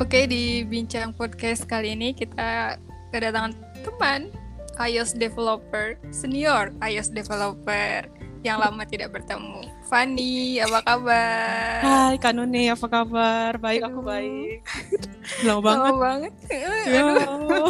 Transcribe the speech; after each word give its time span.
Oke, 0.00 0.24
di 0.24 0.64
bincang 0.64 1.12
podcast 1.12 1.68
kali 1.68 1.92
ini 1.92 2.16
kita 2.16 2.80
kedatangan 3.12 3.52
teman 3.84 4.32
iOS 4.80 5.12
developer 5.12 5.92
senior 6.08 6.72
iOS 6.80 7.12
developer 7.12 8.08
yang 8.40 8.64
lama 8.64 8.80
tidak 8.88 9.12
bertemu. 9.12 9.60
Fanny, 9.92 10.56
apa 10.64 10.80
kabar? 10.88 11.84
Hai 11.84 12.16
Kanune, 12.16 12.72
apa 12.72 12.86
kabar? 12.88 13.60
Baik, 13.60 13.92
aku 13.92 14.00
Aduh. 14.00 14.08
baik. 14.08 14.58
Lama 15.44 15.60
banget. 15.60 15.76
Lama 15.84 16.00
banget. 16.00 16.32
Ya. 16.48 17.00
Aduh, 17.20 17.68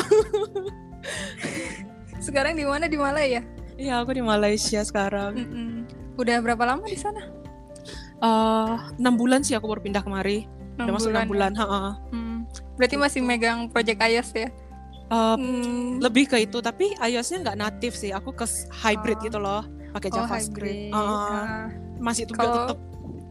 sekarang 2.31 2.55
di 2.55 2.63
mana 2.63 2.87
di 2.87 2.95
Malaya? 2.95 3.43
Iya, 3.75 4.07
aku 4.07 4.15
di 4.15 4.23
Malaysia 4.23 4.79
sekarang. 4.87 5.35
Mm-mm. 5.35 5.71
Udah 6.15 6.39
berapa 6.39 6.63
lama 6.63 6.87
di 6.87 6.95
sana? 6.95 7.27
Eh, 8.23 8.75
enam 9.03 9.19
bulan 9.19 9.43
sih 9.43 9.59
aku 9.59 9.67
baru 9.67 9.83
pindah 9.83 10.07
kemari. 10.07 10.60
Udah 10.83 10.95
masuk 10.95 11.11
enam 11.11 11.27
bulan. 11.27 11.53
ya? 11.53 11.61
ha-ha. 11.61 11.93
Hmm. 12.09 12.39
Berarti 12.75 12.97
masih 12.97 13.21
megang 13.21 13.69
project 13.69 14.01
iOS 14.01 14.31
ya? 14.33 14.49
Eh, 15.11 15.35
Hmm. 15.35 15.99
lebih 15.99 16.25
ke 16.27 16.39
itu, 16.39 16.59
tapi 16.59 16.95
iOS-nya 16.97 17.39
nggak 17.43 17.59
native 17.59 17.95
sih. 17.95 18.11
Aku 18.11 18.31
ke 18.31 18.47
hybrid 18.73 19.19
Oh. 19.19 19.25
gitu 19.25 19.39
loh, 19.39 19.63
pakai 19.91 20.09
Oh, 20.09 20.15
JavaScript. 20.17 20.91
Ah, 20.91 21.01
Ah. 21.03 21.65
masih 21.99 22.25
Kalau- 22.29 22.71
tetap 22.71 22.79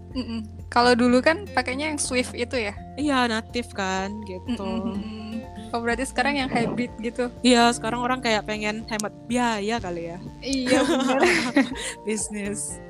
Mm-mm. 0.10 0.42
Kalau 0.68 0.94
dulu 0.94 1.22
kan 1.22 1.46
pakainya 1.48 1.86
yang 1.88 2.02
Swift 2.02 2.34
itu 2.34 2.58
ya? 2.58 2.74
iya 2.96 3.26
native 3.26 3.70
kan 3.72 4.10
gitu. 4.26 4.58
Mm-mm. 4.58 5.38
Oh 5.70 5.78
berarti 5.78 6.02
sekarang 6.04 6.34
yang 6.36 6.50
hybrid 6.50 6.90
gitu? 6.98 7.30
Iya, 7.40 7.70
sekarang 7.70 8.02
orang 8.02 8.18
kayak 8.18 8.42
pengen 8.44 8.82
hemat 8.86 9.14
biaya 9.26 9.78
kali 9.78 10.10
ya, 10.10 10.18
Iya 10.42 10.82
benar. 10.82 11.20
bisnis. 12.06 12.82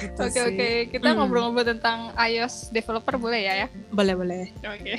Gitu 0.00 0.18
Oke 0.18 0.40
oke, 0.42 0.68
kita 0.90 1.08
Hmm. 1.08 1.16
ngobrol-ngobrol 1.18 1.66
tentang 1.66 2.12
iOS 2.14 2.68
developer 2.68 3.16
boleh 3.16 3.40
ya 3.42 3.54
ya? 3.56 3.68
Boleh 3.88 4.14
boleh. 4.14 4.44
Oke. 4.60 4.94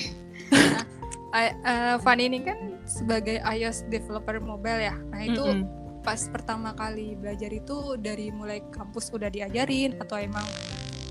Nah, 0.51 0.83
I- 1.31 1.55
eh, 1.57 1.95
Fanny 1.99 2.27
ini 2.27 2.39
kan 2.41 2.57
sebagai 2.83 3.41
iOS 3.41 3.85
developer 3.85 4.39
mobile 4.39 4.81
ya. 4.81 4.95
Nah 5.09 5.21
itu 5.21 5.43
Mm-mm. 5.43 5.67
pas 5.99 6.21
pertama 6.25 6.71
kali 6.71 7.13
belajar 7.13 7.49
itu 7.49 7.97
dari 7.97 8.29
mulai 8.29 8.61
kampus 8.69 9.09
udah 9.09 9.27
diajarin 9.27 9.97
atau 9.97 10.15
emang 10.15 10.45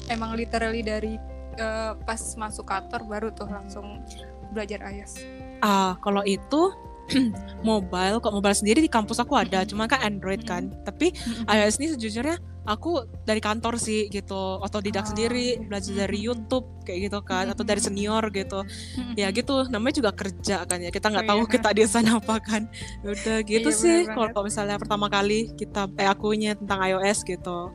emang 0.06 0.32
literally 0.34 0.80
dari 0.80 1.14
eh, 1.54 1.92
pas 2.02 2.18
masuk 2.34 2.64
kantor 2.64 3.04
baru 3.04 3.28
tuh 3.30 3.46
langsung 3.46 4.02
belajar 4.50 4.82
iOS. 4.84 5.22
Ah, 5.60 5.94
kalau 5.98 6.22
itu 6.22 6.72
mobile, 7.62 8.16
kok 8.16 8.32
mobile 8.32 8.56
sendiri 8.56 8.80
di 8.80 8.88
kampus 8.88 9.20
aku 9.20 9.36
ada, 9.36 9.60
Mm-mm. 9.60 9.70
cuma 9.70 9.84
kan 9.84 10.00
Android 10.00 10.40
kan. 10.42 10.72
Tapi 10.82 11.12
iOS 11.44 11.76
ini 11.76 11.92
sejujurnya 11.92 12.40
aku 12.64 12.92
dari 13.22 13.38
kantor 13.38 13.76
sih 13.76 14.08
gitu, 14.08 14.34
otodidak 14.58 15.04
Ah, 15.04 15.08
sendiri, 15.08 15.60
belajar 15.60 15.92
dari 15.94 16.18
Mm-mm. 16.18 16.28
YouTube 16.32 16.66
kayak 16.82 17.08
gitu 17.08 17.20
kan, 17.20 17.46
atau 17.46 17.60
dari 17.60 17.78
Mm-mm. 17.78 17.92
senior 17.92 18.24
gitu. 18.28 18.60
Mm-mm. 18.60 19.14
Ya 19.14 19.28
gitu, 19.28 19.68
namanya 19.68 19.94
juga 19.96 20.10
kerja 20.10 20.64
kan 20.64 20.78
ya. 20.78 20.88
Kita 20.88 21.08
nggak 21.08 21.24
Oh, 21.24 21.30
tahu 21.30 21.42
iya. 21.42 21.52
kita 21.52 21.68
di 21.70 21.82
sana 21.84 22.10
apa 22.16 22.36
kan. 22.38 22.62
Ya 23.00 23.08
Udah 23.10 23.36
gitu 23.42 23.68
Iya, 23.68 23.76
sih. 23.76 23.96
Kalau 24.06 24.42
misalnya 24.42 24.76
pertama 24.76 25.06
kali 25.06 25.52
kita 25.54 25.88
eh 25.94 26.04
akunya 26.04 26.52
tentang 26.54 26.80
iOS 26.82 27.22
gitu. 27.22 27.70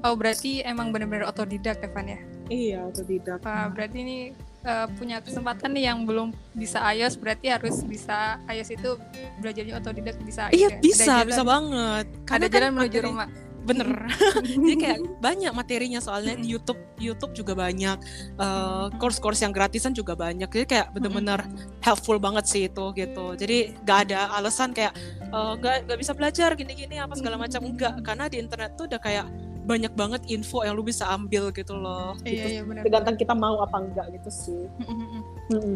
Oh 0.00 0.14
berarti 0.14 0.62
emang 0.62 0.88
benar-benar 0.88 1.26
otodidak 1.26 1.78
ya 1.78 1.88
Van 1.88 2.06
ya? 2.06 2.18
Iya, 2.46 2.78
otodidak. 2.86 3.42
Wah, 3.42 3.68
berarti 3.68 3.98
ini 3.98 4.18
eh, 4.62 4.86
punya 4.94 5.18
kesempatan 5.18 5.70
nih 5.70 5.84
yang 5.84 6.02
belum 6.02 6.30
bisa 6.52 6.82
iOS 6.90 7.14
berarti 7.16 7.46
harus 7.48 7.82
bisa 7.82 8.38
iOS 8.46 8.70
itu 8.72 8.90
belajarnya 9.38 9.76
otodidak 9.76 10.16
bisa 10.20 10.48
Iya 10.48 10.68
ya? 10.68 10.78
bisa, 10.78 11.12
Ada 11.16 11.26
bisa 11.28 11.42
banget. 11.42 12.04
ada 12.06 12.24
Karena 12.24 12.46
kan 12.46 12.54
jalan 12.56 12.72
menuju 12.72 12.90
materi- 12.92 13.06
rumah 13.06 13.28
bener. 13.66 13.88
Jadi 14.46 14.74
kayak 14.78 14.98
banyak 15.18 15.52
materinya 15.52 15.98
soalnya 15.98 16.38
di 16.38 16.54
YouTube 16.54 16.78
YouTube 16.96 17.34
juga 17.34 17.52
banyak 17.58 17.98
eh, 18.38 18.86
course-course 18.96 19.42
yang 19.42 19.52
gratisan 19.52 19.92
juga 19.92 20.14
banyak. 20.14 20.48
Jadi 20.48 20.66
kayak 20.66 20.94
bener-bener 20.94 21.44
helpful 21.82 22.16
banget 22.22 22.46
sih 22.46 22.62
itu 22.70 22.94
gitu. 22.94 23.34
Jadi 23.34 23.76
nggak 23.82 23.98
ada 24.08 24.30
alasan 24.38 24.70
kayak 24.70 24.94
eh, 25.20 25.52
nggak 25.58 25.90
nggak 25.90 25.98
bisa 25.98 26.12
belajar 26.14 26.54
gini-gini 26.54 27.02
apa 27.02 27.18
segala 27.18 27.36
macam. 27.36 27.60
Enggak 27.66 28.00
karena 28.06 28.30
di 28.30 28.38
internet 28.38 28.78
tuh 28.78 28.86
udah 28.86 29.00
kayak 29.02 29.26
banyak 29.66 29.92
banget 29.98 30.22
info 30.30 30.62
yang 30.62 30.78
lu 30.78 30.86
bisa 30.86 31.10
ambil 31.10 31.50
gitu 31.50 31.74
loh. 31.74 32.14
Iya 32.22 32.30
gitu. 32.30 32.48
iya 32.54 32.62
benar 32.62 32.82
tergantung 32.86 33.16
kita 33.18 33.34
mau 33.34 33.58
apa 33.58 33.82
enggak 33.82 34.06
gitu 34.14 34.30
sih. 34.30 34.64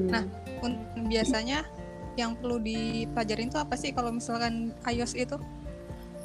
Nah, 0.06 0.22
Un- 0.62 0.86
biasanya 1.10 1.66
yang 2.14 2.38
perlu 2.38 2.62
dipelajarin 2.62 3.50
tuh 3.50 3.60
apa 3.62 3.74
sih? 3.74 3.90
Kalau 3.90 4.14
misalkan 4.14 4.70
iOS 4.86 5.18
itu 5.18 5.34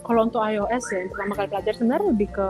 kalau 0.05 0.29
untuk 0.29 0.41
iOS 0.45 0.83
ya 0.93 0.97
yang 1.03 1.09
pertama 1.11 1.33
kali 1.33 1.47
belajar 1.49 1.73
sebenarnya 1.73 2.07
lebih 2.13 2.29
ke 2.29 2.49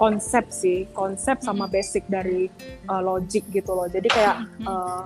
konsep 0.00 0.48
sih 0.48 0.88
konsep 0.96 1.44
sama 1.44 1.68
basic 1.68 2.08
dari 2.08 2.48
uh, 2.88 3.04
logic 3.04 3.44
gitu 3.52 3.76
loh. 3.76 3.84
Jadi 3.84 4.08
kayak 4.08 4.48
uh, 4.64 5.04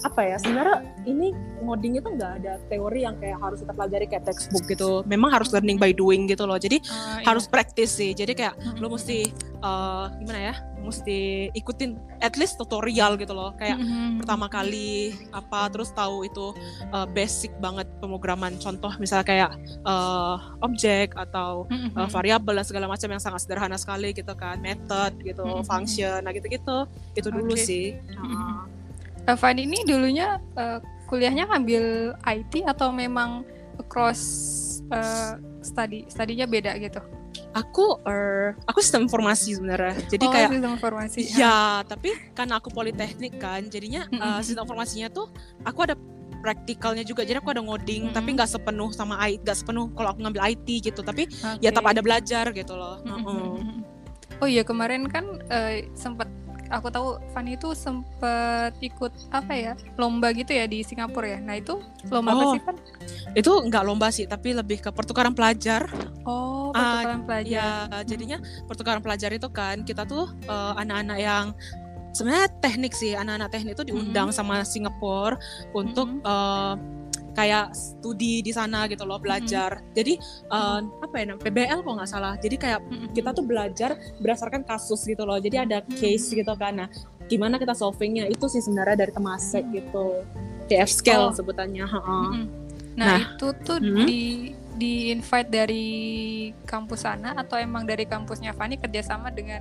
apa 0.00 0.20
ya 0.22 0.36
sebenarnya 0.36 0.78
ini 1.04 1.34
ngoding 1.58 1.98
itu 1.98 2.06
nggak 2.08 2.32
ada 2.38 2.52
teori 2.68 3.02
yang 3.02 3.18
kayak 3.18 3.34
harus 3.36 3.58
kita 3.58 3.72
pelajari 3.72 4.06
kayak 4.06 4.24
textbook 4.24 4.62
gitu 4.64 5.02
memang 5.04 5.26
harus 5.28 5.50
learning 5.50 5.74
by 5.74 5.90
doing 5.90 6.24
gitu 6.24 6.44
loh 6.44 6.54
jadi 6.54 6.78
Ah, 6.84 7.18
iya. 7.18 7.26
harus 7.26 7.44
praktis 7.44 7.90
sih 7.92 8.12
jadi 8.12 8.30
kayak 8.32 8.54
Mm-mm. 8.56 8.78
lo 8.78 8.88
mesti 8.88 9.26
eh, 9.58 10.04
gimana 10.16 10.40
ya 10.40 10.54
mesti 10.78 11.18
ikutin 11.52 11.90
at 12.18 12.38
least 12.38 12.54
tutorial 12.56 13.16
gitu 13.16 13.32
loh 13.32 13.50
kayak 13.52 13.74
Mhm. 13.76 14.22
pertama 14.22 14.46
kali 14.46 15.10
apa 15.30 15.66
terus 15.68 15.90
tahu 15.90 16.22
itu 16.22 16.54
eh, 16.86 17.06
basic 17.08 17.50
banget 17.58 17.90
pemrograman 17.98 18.54
contoh 18.56 18.94
misalnya 18.96 19.26
kayak 19.26 19.50
eh, 19.82 20.34
objek 20.60 21.18
atau 21.18 21.66
Mhm. 21.66 21.96
eh, 21.96 22.08
variabel 22.08 22.54
dan 22.54 22.64
segala 22.64 22.86
macam 22.86 23.08
yang 23.08 23.18
sangat 23.20 23.42
sederhana 23.42 23.74
sekali 23.74 24.14
gitu 24.14 24.30
kan 24.32 24.62
method 24.62 25.10
gitu 25.20 25.42
Mm-mm. 25.42 25.66
function 25.66 26.22
nah 26.22 26.30
gitu 26.30 26.46
gitu 26.46 26.86
itu 27.12 27.28
dulu 27.28 27.50
Oke. 27.50 27.66
sih 27.66 27.98
Mhm. 28.14 28.77
Eh, 29.28 29.36
Fanny 29.36 29.68
ini 29.68 29.84
dulunya 29.84 30.40
eh, 30.56 30.80
kuliahnya 31.04 31.52
ngambil 31.52 32.16
IT 32.24 32.64
atau 32.64 32.88
memang 32.88 33.44
cross 33.92 34.22
eh, 34.88 35.36
study 35.60 36.08
studinya 36.08 36.48
beda 36.48 36.80
gitu 36.80 37.04
aku 37.52 38.00
er, 38.08 38.56
aku 38.64 38.80
sistem 38.80 39.04
informasi 39.04 39.56
sebenarnya 39.56 39.94
jadi 40.08 40.24
oh, 40.24 40.32
kayak 40.32 40.50
sistem 40.52 40.72
informasi 40.80 41.20
Ya, 41.36 41.84
tapi 41.84 42.14
karena 42.32 42.56
aku 42.60 42.72
politeknik 42.72 43.36
kan, 43.36 43.66
jadinya 43.68 44.08
uh, 44.16 44.40
sistem 44.40 44.64
informasinya 44.64 45.08
tuh 45.12 45.28
aku 45.62 45.86
ada 45.86 45.94
praktikalnya 46.38 47.02
juga. 47.02 47.26
Jadi 47.26 47.42
aku 47.42 47.50
ada 47.50 47.62
ngoding, 47.62 48.10
Mm-mm. 48.10 48.16
tapi 48.16 48.38
nggak 48.38 48.46
sepenuh 48.46 48.94
sama 48.94 49.18
IT, 49.26 49.42
nggak 49.42 49.58
sepenuh 49.58 49.90
kalau 49.92 50.14
aku 50.14 50.22
ngambil 50.22 50.42
IT 50.54 50.68
gitu. 50.86 51.00
Tapi 51.02 51.26
Oke. 51.26 51.58
ya 51.62 51.74
tetap 51.74 51.86
ada 51.86 52.00
belajar 52.00 52.44
gitu 52.54 52.74
loh. 52.78 53.02
Heeh. 53.02 53.82
Oh 54.38 54.46
iya 54.46 54.62
kemarin 54.62 55.10
kan 55.10 55.42
eh, 55.50 55.90
sempat 55.98 56.27
aku 56.68 56.88
tahu 56.88 57.08
Fanny 57.30 57.54
itu 57.54 57.72
sempat 57.72 58.72
ikut 58.78 59.10
apa 59.30 59.52
ya 59.52 59.72
lomba 59.94 60.30
gitu 60.30 60.52
ya 60.52 60.64
di 60.64 60.80
Singapura 60.80 61.36
ya. 61.36 61.38
Nah 61.38 61.56
itu 61.56 61.80
lomba 62.06 62.32
apa 62.32 62.42
Oh. 62.42 62.52
sih 62.52 62.60
Fan? 62.60 62.76
Itu 63.32 63.52
nggak 63.62 63.82
lomba 63.82 64.08
sih, 64.08 64.24
tapi 64.24 64.52
lebih 64.52 64.78
ke 64.78 64.90
pertukaran 64.90 65.32
pelajar. 65.32 65.88
Oh 66.22 66.70
Ah, 66.70 67.00
pertukaran 67.00 67.22
pelajar. 67.24 67.48
Ya, 67.48 67.68
jadinya 68.04 68.38
pertukaran 68.64 69.00
pelajar 69.00 69.30
itu 69.30 69.48
kan 69.48 69.80
kita 69.82 70.04
tuh 70.04 70.28
uh, 70.44 70.76
anak-anak 70.76 71.18
yang 71.18 71.44
sebenarnya 72.10 72.48
teknik 72.58 72.92
sih, 72.92 73.12
anak-anak 73.12 73.48
teknik 73.48 73.72
itu 73.74 73.84
diundang 73.86 74.28
sama 74.28 74.60
Singapura 74.62 75.36
untuk 75.72 76.08
Mhm. 76.08 76.24
uh, 76.24 76.74
kayak 77.32 77.72
studi 77.72 78.40
di 78.40 78.50
sana 78.50 78.86
gitu 78.86 79.04
loh, 79.04 79.18
belajar. 79.18 79.80
Jadi 79.92 80.16
uh, 80.48 80.80
apa 81.00 81.14
ya, 81.16 81.24
namanya, 81.32 81.44
PBL 81.44 81.78
kok 81.80 81.94
nggak 81.96 82.10
salah. 82.10 82.34
Jadi 82.36 82.56
kayak 82.56 82.80
Mm-mm. 82.84 83.08
kita 83.12 83.30
tuh 83.32 83.44
belajar 83.44 83.90
berdasarkan 84.18 84.62
kasus 84.62 85.02
gitu 85.02 85.22
loh. 85.22 85.38
Jadi 85.38 85.56
ada 85.58 85.80
case 85.96 86.32
gitu 86.32 86.52
kan. 86.54 86.84
Nah, 86.84 86.88
gimana 87.26 87.56
kita 87.56 87.72
solvingnya 87.72 88.26
itu 88.26 88.46
sih 88.46 88.58
sebenarnya 88.58 89.04
dari 89.06 89.12
Temasek 89.12 89.64
gitu. 89.70 90.24
TF 90.66 90.90
scale 90.90 91.30
Oh. 91.30 91.34
sebutannya. 91.34 91.84
Mm-mm. 91.84 92.32
Nah, 92.98 93.06
Nah. 93.08 93.18
itu 93.34 93.46
tuh 93.62 93.78
Mhm. 93.78 94.04
di 94.04 94.22
di 94.78 95.10
invite 95.10 95.50
dari 95.50 95.86
kampus 96.62 97.02
sana 97.02 97.34
atau 97.34 97.58
emang 97.58 97.82
dari 97.82 98.06
kampusnya 98.06 98.54
Fanny 98.54 98.78
kerjasama 98.78 99.34
dengan 99.34 99.58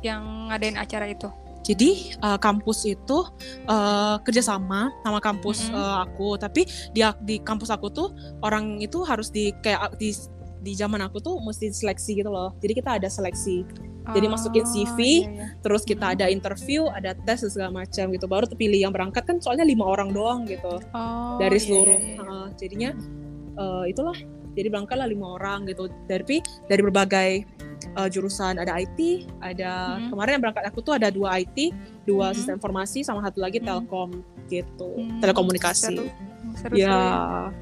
yang 0.00 0.52
ngadain 0.52 0.76
acara 0.76 1.08
itu? 1.08 1.30
Jadi 1.62 2.18
uh, 2.18 2.36
kampus 2.36 2.84
itu 2.84 3.18
uh, 3.66 4.16
kerjasama 4.20 4.90
sama 5.00 5.18
kampus 5.18 5.70
Mhm. 5.70 5.74
uh, 5.74 5.96
aku, 6.02 6.34
tapi 6.34 6.66
di 6.90 7.00
di 7.22 7.38
kampus 7.38 7.70
aku 7.70 7.86
tuh 7.88 8.10
orang 8.42 8.82
itu 8.82 9.00
harus 9.06 9.30
di 9.30 9.54
kayak 9.62 9.94
di 9.96 10.10
di 10.58 10.72
zaman 10.74 11.02
aku 11.02 11.18
tuh 11.18 11.38
mesti 11.38 11.70
seleksi 11.70 12.18
gitu 12.18 12.30
loh. 12.30 12.54
Jadi 12.58 12.72
kita 12.74 12.98
ada 12.98 13.06
seleksi, 13.06 13.62
Jadi 14.02 14.26
masukin 14.26 14.66
CV, 14.66 14.98
iya, 14.98 15.14
iya. 15.30 15.46
terus 15.62 15.86
kita 15.86 16.10
Mhm. 16.10 16.14
ada 16.18 16.26
interview, 16.26 16.90
ada 16.90 17.14
tes 17.14 17.38
dan 17.38 17.50
segala 17.54 17.70
macam 17.70 18.10
gitu. 18.10 18.26
Baru 18.26 18.50
terpilih 18.50 18.82
yang 18.82 18.90
berangkat 18.90 19.22
kan 19.22 19.38
soalnya 19.38 19.62
lima 19.62 19.86
orang 19.86 20.10
doang 20.10 20.42
gitu 20.42 20.82
Oh, 20.90 21.38
dari 21.38 21.58
iya, 21.58 21.62
seluruh. 21.62 21.98
iya, 22.02 22.18
iya. 22.18 22.26
uh, 22.26 22.48
jadinya 22.58 22.90
uh, 23.54 23.84
itulah. 23.86 24.18
Jadi 24.52 24.68
berangkatlah 24.68 25.08
lima 25.08 25.36
orang 25.36 25.64
gitu. 25.64 25.88
Dari 26.06 26.38
dari 26.68 26.80
berbagai 26.80 27.30
uh, 27.96 28.08
jurusan 28.08 28.56
ada 28.56 28.78
IT, 28.78 29.26
ada 29.42 29.98
Mhm. 29.98 30.08
kemarin 30.12 30.30
yang 30.38 30.42
berangkat 30.48 30.64
aku 30.68 30.78
tuh 30.80 30.94
ada 30.96 31.08
dua 31.08 31.40
IT, 31.40 31.72
dua 32.04 32.30
Mhm. 32.30 32.34
sistem 32.36 32.54
informasi 32.56 33.02
sama 33.02 33.20
satu 33.22 33.42
lagi 33.42 33.58
Mhm. 33.58 33.66
telkom 33.66 34.10
gitu, 34.46 34.90
Hmm, 35.00 35.18
telekomunikasi. 35.18 35.92
seru. 35.92 36.06
Seru, 36.52 36.74
Ya, 36.76 36.92
seru 36.92 37.02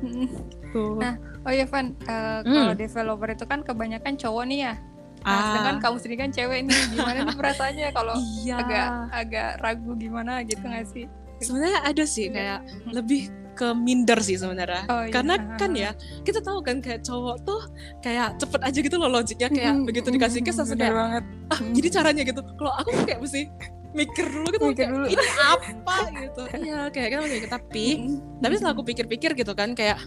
Mm-mm. 0.03 0.29
tuh. 0.73 0.95
Nah, 0.99 1.15
Oh 1.41 1.49
iya 1.49 1.65
Van, 1.65 1.97
eh, 2.05 2.41
kalau 2.45 2.77
developer 2.77 3.33
itu 3.33 3.45
kan 3.49 3.65
kebanyakan 3.65 4.13
cowok 4.13 4.45
nih 4.45 4.59
ya. 4.61 4.75
Nah, 5.21 5.33
Ah. 5.33 5.45
sedangkan 5.49 5.77
kamu 5.81 5.97
sendiri 5.97 6.17
kan 6.21 6.31
cewek 6.31 6.61
nih, 6.69 6.81
gimana 6.93 7.19
nih 7.25 7.33
perasaannya 7.33 7.89
kalau 7.93 8.13
iya. 8.45 8.57
agak 8.61 8.87
agak 9.11 9.51
ragu 9.65 9.93
gimana 9.97 10.45
gitu 10.45 10.61
nggak 10.61 10.85
sih? 10.85 11.09
sebenarnya 11.41 11.81
ada 11.81 12.05
sih 12.05 12.29
kayak 12.29 12.61
lebih 12.93 13.33
ke 13.61 13.77
minder 13.77 14.17
sih 14.19 14.41
sebenarnya. 14.41 14.89
Oh, 14.89 15.05
iya. 15.05 15.13
karena 15.13 15.35
kan 15.61 15.71
ya 15.77 15.91
kita 16.25 16.41
tahu 16.41 16.65
kan 16.65 16.81
kayak 16.81 17.05
cowok 17.05 17.37
tuh 17.45 17.61
kayak 18.01 18.41
cepet 18.41 18.61
aja 18.65 18.79
gitu 18.81 18.97
loh 18.97 19.13
logiknya 19.13 19.53
kayak 19.53 19.73
Mm-mm, 19.77 19.85
begitu 19.85 20.09
dikasih 20.09 20.41
kiss 20.41 20.57
langsung 20.57 20.81
kayak 20.81 20.97
banget. 20.97 21.25
ah 21.53 21.61
gini 21.61 21.89
caranya 21.93 22.23
gitu. 22.25 22.41
Kalau 22.57 22.73
aku 22.73 22.91
kayak 23.05 23.21
mesti 23.21 23.53
mikir 23.91 24.23
dulu 24.25 24.49
gitu 24.49 24.65
Mikir 24.65 24.87
kayak, 24.87 24.91
dulu. 24.97 25.07
ini 25.11 25.27
apa? 25.45 25.97
gitu. 26.15 26.43
Iya 26.57 26.81
kayak 26.89 27.09
kita 27.11 27.21
mikir 27.29 27.51
tapi 27.51 27.85
tapi 28.41 28.53
setelah 28.57 28.73
aku 28.73 28.85
pikir-pikir 28.87 29.31
gitu 29.35 29.53
kan 29.53 29.75
kayak 29.75 29.99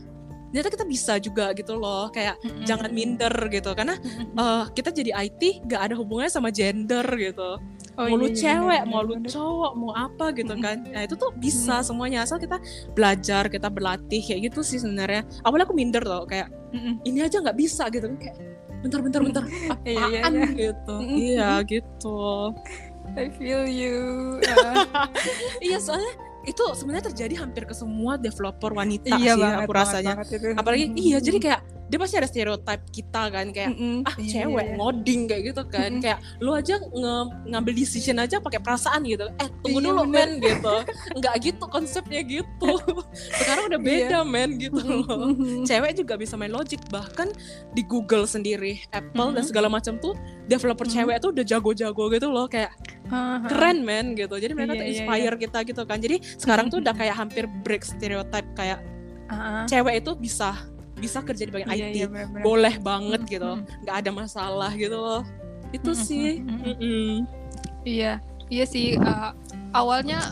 ternyata 0.50 0.70
kita 0.70 0.86
bisa 0.86 1.14
juga 1.18 1.50
gitu 1.52 1.74
loh 1.76 2.08
kayak 2.10 2.38
Mm-mm. 2.42 2.64
jangan 2.64 2.90
minder 2.90 3.34
gitu. 3.50 3.70
Karena 3.74 3.94
eh, 4.34 4.64
kita 4.72 4.90
jadi 4.90 5.12
IT 5.28 5.68
gak 5.68 5.82
ada 5.92 5.96
hubungannya 5.98 6.32
sama 6.32 6.50
gender 6.50 7.04
gitu 7.18 7.58
Oh, 7.94 8.10
mau 8.10 8.18
lu 8.18 8.26
iya, 8.26 8.34
iya, 8.34 8.42
cewek 8.58 8.82
bener, 8.82 8.90
mau 8.90 9.02
lu 9.02 9.14
bener. 9.16 9.30
cowok 9.30 9.72
mau 9.78 9.92
apa 9.94 10.26
gitu 10.34 10.54
kan. 10.58 10.78
Nah 10.82 11.02
itu 11.06 11.14
tuh 11.14 11.30
bisa 11.36 11.86
semuanya 11.86 12.26
asal 12.26 12.38
kita 12.38 12.58
belajar 12.92 13.46
kita 13.48 13.70
berlatih 13.70 14.18
kayak 14.20 14.50
gitu 14.50 14.62
sih 14.62 14.82
sebenarnya. 14.82 15.22
Awalnya 15.42 15.66
aku 15.66 15.76
minder 15.76 16.02
loh 16.02 16.26
kayak 16.26 16.50
Mm-mm. 16.74 17.06
ini 17.06 17.22
aja 17.22 17.38
nggak 17.38 17.54
bisa 17.54 17.86
gitu 17.88 18.10
kan 18.10 18.18
kayak 18.18 18.38
bentar 18.82 19.00
bentar 19.00 19.22
bentar 19.22 19.44
apaan 19.74 19.86
Iya, 19.86 20.10
iya, 20.10 20.20
iya. 20.26 20.46
gitu. 20.58 20.96
Iya 21.00 21.50
gitu. 21.64 22.20
I 23.14 23.28
feel 23.30 23.64
you. 23.64 23.98
Ah, 24.64 25.06
iya 25.60 25.78
soalnya 25.78 26.14
itu 26.44 26.60
sebenarnya 26.76 27.08
terjadi 27.08 27.40
hampir 27.40 27.64
ke 27.64 27.72
semua 27.72 28.18
developer 28.18 28.68
wanita 28.74 29.16
iya 29.16 29.32
sih 29.32 29.40
banget, 29.40 29.60
aku 29.64 29.72
banget, 29.72 29.80
rasanya. 29.80 30.14
banget 30.20 30.28
itu. 30.36 30.48
apalagi 30.58 30.86
iya 30.98 31.18
jadi 31.20 31.38
kayak 31.40 31.62
dia 31.94 32.02
pasti 32.02 32.18
ada 32.18 32.26
stereotip 32.26 32.82
kita 32.90 33.30
kan 33.30 33.46
kayak 33.48 33.70
Mm-mm. 33.70 34.02
ah 34.02 34.16
Iya, 34.18 34.30
cewek 34.42 34.50
iya, 34.58 34.66
iya. 34.66 34.76
ngoding 34.76 35.22
kayak 35.24 35.44
gitu 35.46 35.64
kan 35.68 35.90
Mm-mm. 35.92 36.02
kayak 36.02 36.20
lu 36.40 36.52
aja 36.52 36.76
nge- 36.82 37.30
ngambil 37.48 37.74
decision 37.76 38.18
aja 38.18 38.36
pakai 38.40 38.58
perasaan 38.58 39.06
gitu 39.06 39.30
eh 39.32 39.50
tunggu 39.62 39.78
Iya, 39.78 39.88
dulu 39.88 40.02
bener. 40.04 40.10
men 40.10 40.30
gitu 40.40 40.76
nggak 41.14 41.36
gitu 41.40 41.64
konsepnya 41.68 42.22
gitu 42.24 42.72
sekarang 43.38 43.64
udah 43.70 43.80
beda 43.80 44.20
men 44.24 44.58
gitu 44.58 44.82
loh 44.82 45.06
cewek 45.62 45.94
juga 45.94 46.18
bisa 46.18 46.34
main 46.34 46.50
logic 46.50 46.82
bahkan 46.90 47.30
di 47.70 47.84
Google 47.84 48.26
sendiri 48.26 48.82
Apple 48.90 49.30
dan 49.32 49.40
Mhm. 49.40 49.48
segala 49.48 49.68
macam 49.68 49.94
tuh 49.96 50.18
developer 50.44 50.84
Mhm. 50.84 50.94
cewek 50.96 51.16
tuh 51.20 51.30
udah 51.30 51.46
jago-jago 51.46 52.04
gitu 52.10 52.28
loh 52.28 52.48
kayak 52.48 52.74
keren 53.46 53.84
men 53.84 54.16
gitu 54.16 54.34
jadi 54.34 54.52
mereka 54.52 54.74
Iya, 54.74 54.80
tuh 54.80 54.86
iya, 54.86 54.94
inspire 54.98 55.36
kita 55.38 55.60
gitu 55.64 55.82
kan 55.84 56.00
jadi 56.00 56.18
sekarang 56.36 56.66
tuh 56.68 56.80
udah 56.80 56.92
kayak 56.92 57.14
hampir 57.14 57.46
break 57.62 57.84
stereotype 57.84 58.50
kayak 58.54 58.82
Ah, 59.26 59.36
ah. 59.36 59.66
cewek 59.66 60.00
itu 60.00 60.12
bisa 60.16 60.54
bisa 61.04 61.20
kerja 61.20 61.44
di 61.44 61.52
bagian 61.52 61.68
Iya, 61.70 61.86
IT 61.86 61.98
bener-bener. 62.08 62.42
boleh 62.42 62.76
banget 62.80 63.22
Mm, 63.22 63.30
gitu 63.30 63.52
mm. 63.54 63.64
nggak 63.84 63.96
ada 64.00 64.12
masalah 64.12 64.72
gitu 64.74 64.96
loh 64.96 65.22
itu 65.70 65.92
Mm, 65.92 66.00
mm, 66.00 66.06
sih 66.08 66.30
mm. 66.80 67.16
Iya, 67.84 68.12
iya 68.48 68.64
sih. 68.64 68.96
uh, 68.96 69.36
awalnya, 69.76 70.24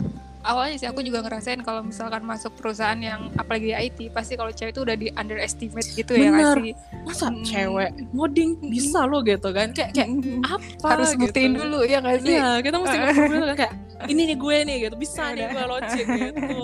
awalnya 0.42 0.76
sih 0.76 0.86
aku 0.86 1.00
juga 1.00 1.20
ngerasain 1.20 1.60
kalau 1.60 1.80
misalkan 1.80 2.22
masuk 2.22 2.54
perusahaan 2.54 2.96
yang 2.96 3.30
apalagi 3.34 3.70
di 3.70 3.74
IT, 3.76 3.98
pasti 4.10 4.34
kalau 4.34 4.50
cewek 4.50 4.70
itu 4.70 4.82
udah 4.82 4.94
di 4.94 5.08
underestimate 5.12 5.88
gitu 5.88 6.12
ya 6.12 6.28
nggak 6.28 6.42
Bener. 6.44 6.56
sih? 6.60 6.74
masa 7.02 7.26
Mm. 7.28 7.42
cewek 7.42 7.90
ngoding 8.10 8.50
bisa 8.64 9.00
loh 9.02 9.20
gitu 9.20 9.48
kan 9.50 9.70
kayak 9.70 9.90
kayak 9.92 10.08
apa 10.42 10.86
harus 10.88 11.14
buktiin 11.14 11.52
gitu. 11.52 11.62
dulu 11.62 11.78
ya 11.82 11.98
nggak 11.98 12.18
sih? 12.20 12.32
Iya, 12.32 12.48
kita 12.60 12.76
mesti 12.76 12.96
buktiin 12.98 13.30
dulu 13.30 13.44
kan 13.44 13.56
kayak 13.56 13.74
ini 14.04 14.22
nih 14.24 14.36
gue 14.36 14.56
nih 14.64 14.76
gitu, 14.82 14.94
bisa 14.96 15.22
nih 15.30 15.42
Udah. 15.42 15.52
gue 15.52 15.64
logic 15.68 16.06
gitu. 16.08 16.60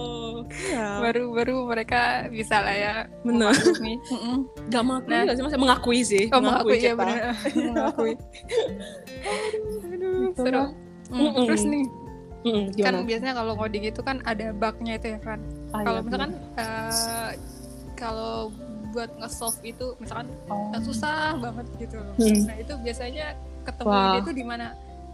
Iya. 0.49 0.87
Baru-baru 0.99 1.57
mereka 1.67 2.01
bisa 2.27 2.57
lah 2.59 2.73
ya. 2.73 2.95
Bener. 3.21 3.53
memaklumi. 3.53 3.95
Mm-mm. 4.01 4.37
Gak 4.67 4.83
mengakui 4.83 5.07
Nah. 5.09 5.21
juga 5.21 5.33
sih, 5.33 5.43
maksudnya 5.45 5.63
mengakui 5.63 6.01
sih. 6.03 6.25
Oh 6.29 6.41
mengakui 6.41 6.73
ya 6.75 6.83
kita. 6.89 6.97
benar. 6.97 7.19
mengakui. 7.69 8.13
Aduh, 9.89 10.15
Gitu 10.31 10.41
seru. 10.41 10.65
Mm, 11.09 11.21
Mm-mm. 11.21 11.45
Terus 11.47 11.63
nih, 11.65 11.85
Mm-mm, 12.47 12.71
kan 12.79 12.95
biasanya 13.03 13.35
kalau 13.35 13.53
ngoding 13.59 13.85
itu 13.91 14.01
kan 14.03 14.23
ada 14.23 14.55
bugnya 14.55 14.95
itu 14.95 15.07
ya 15.15 15.19
kan. 15.19 15.39
Ah, 15.75 15.83
kalau 15.83 15.99
iya, 15.99 16.07
misalkan 16.07 16.33
eh, 16.55 17.31
kalau 17.99 18.35
buat 18.95 19.11
nge-solve 19.21 19.59
itu 19.67 19.87
misalkan 19.99 20.31
Oh. 20.49 20.73
eh, 20.73 20.81
susah 20.81 21.37
banget 21.37 21.67
gitu. 21.83 21.99
Hmm. 21.99 22.41
Nah 22.47 22.57
itu 22.57 22.73
biasanya 22.81 23.37
ketemu 23.67 23.91
ide 23.91 24.19
itu 24.23 24.33
di 24.33 24.45
mana? 24.47 24.67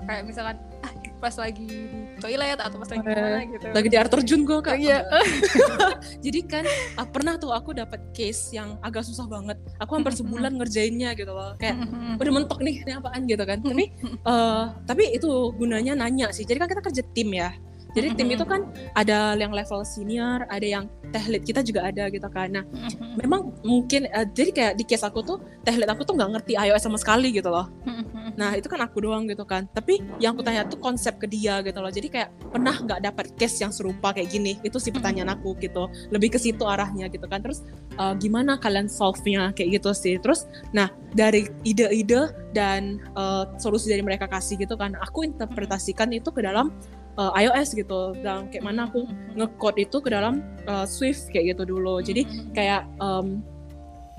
Kayak 0.05 0.23
misalkan 0.29 0.57
ah 0.85 0.93
pas 1.25 1.41
lagi 1.41 1.65
di 1.65 2.21
toilet 2.21 2.61
atau 2.61 2.77
pas 2.77 2.89
lagi 2.93 3.01
gimana 3.01 3.41
gitu. 3.49 3.67
lagi 3.73 3.89
di 3.89 3.97
air 3.97 4.09
terjun 4.13 4.41
gue 4.45 4.59
kak. 4.61 4.77
Iya. 4.77 5.09
Jadi 6.25 6.41
kan 6.45 6.65
ah, 7.01 7.09
pernah 7.09 7.41
tuh 7.41 7.57
aku 7.57 7.73
dapat 7.73 8.13
case 8.13 8.53
yang 8.53 8.77
agak 8.85 9.09
susah 9.09 9.25
banget. 9.25 9.57
Aku 9.81 9.97
hampir 9.97 10.13
sebulan 10.13 10.53
ngerjainnya 10.61 11.17
gitu 11.17 11.33
loh. 11.33 11.57
Kayak 11.57 11.81
udah 12.21 12.33
mentok 12.37 12.61
nih, 12.61 12.85
ini 12.85 12.93
apaan 12.93 13.25
gitu 13.25 13.41
kan. 13.49 13.65
Tapi 13.65 13.85
eh, 14.05 14.65
tapi 14.85 15.05
itu 15.17 15.57
gunanya 15.57 15.97
nanya 15.97 16.29
sih. 16.29 16.45
Jadi 16.45 16.61
kan 16.61 16.69
kita 16.69 16.85
kerja 16.85 17.03
tim 17.17 17.33
ya. 17.33 17.57
Jadi 17.95 18.19
tim 18.19 18.27
itu 18.35 18.43
kan 18.43 18.67
ada 18.99 19.39
yang 19.39 19.55
level 19.55 19.87
senior, 19.87 20.43
ada 20.51 20.67
yang 20.67 20.91
tech 21.15 21.31
lead 21.31 21.47
kita 21.47 21.63
juga 21.63 21.87
ada 21.87 22.11
gitu 22.11 22.27
kan. 22.27 22.51
Nah, 22.51 22.67
memang 23.15 23.55
mungkin 23.63 24.11
eh, 24.11 24.27
jadi 24.35 24.51
kayak 24.51 24.73
di 24.75 24.85
case 24.85 25.07
aku 25.07 25.23
tuh 25.23 25.39
tech 25.63 25.79
lead 25.79 25.87
aku 25.87 26.03
tuh 26.03 26.19
nggak 26.19 26.31
ngerti 26.37 26.53
iOS 26.59 26.83
sama 26.91 26.99
sekali 26.99 27.31
gitu 27.31 27.55
loh. 27.55 27.71
Nah 28.35 28.55
itu 28.59 28.67
kan 28.67 28.81
aku 28.83 29.03
doang 29.03 29.25
gitu 29.31 29.43
kan. 29.47 29.67
Tapi 29.71 30.03
yang 30.19 30.35
aku 30.35 30.43
tanya 30.43 30.67
tuh 30.67 30.79
konsep 30.79 31.17
ke 31.19 31.27
dia 31.31 31.63
gitu 31.63 31.79
loh. 31.79 31.91
Jadi 31.91 32.09
kayak 32.11 32.31
pernah 32.51 32.75
nggak 32.75 33.01
dapat 33.03 33.27
case 33.39 33.63
yang 33.63 33.71
serupa 33.71 34.15
kayak 34.15 34.31
gini? 34.31 34.59
Itu 34.67 34.79
sih 34.83 34.91
pertanyaan 34.91 35.35
aku 35.39 35.55
gitu. 35.63 35.87
Lebih 36.11 36.35
ke 36.35 36.39
situ 36.39 36.63
arahnya 36.67 37.07
gitu 37.11 37.25
kan. 37.31 37.43
Terus 37.43 37.63
eh, 37.97 38.15
gimana 38.19 38.59
kalian 38.59 38.91
solve-nya 38.91 39.55
kayak 39.55 39.81
gitu 39.81 39.91
sih. 39.95 40.19
Terus 40.19 40.47
nah 40.75 40.91
dari 41.15 41.47
ide-ide 41.63 42.35
dan 42.53 42.99
eh, 43.15 43.45
solusi 43.59 43.91
dari 43.91 44.03
mereka 44.03 44.27
kasih 44.27 44.59
gitu 44.59 44.75
kan. 44.75 44.99
Aku 45.11 45.23
interpretasikan 45.23 46.11
itu 46.11 46.31
ke 46.35 46.43
dalam 46.43 46.75
eh, 47.19 47.33
iOS 47.47 47.79
gitu. 47.79 48.15
Dan 48.19 48.51
kayak 48.51 48.65
mana 48.67 48.91
aku 48.91 49.07
nge-code 49.39 49.79
itu 49.79 49.97
ke 50.03 50.11
dalam 50.11 50.43
eh, 50.67 50.87
Swift 50.87 51.31
kayak 51.31 51.55
gitu 51.55 51.77
dulu. 51.77 52.03
Jadi 52.03 52.53
kayak 52.55 52.87
em, 52.99 53.41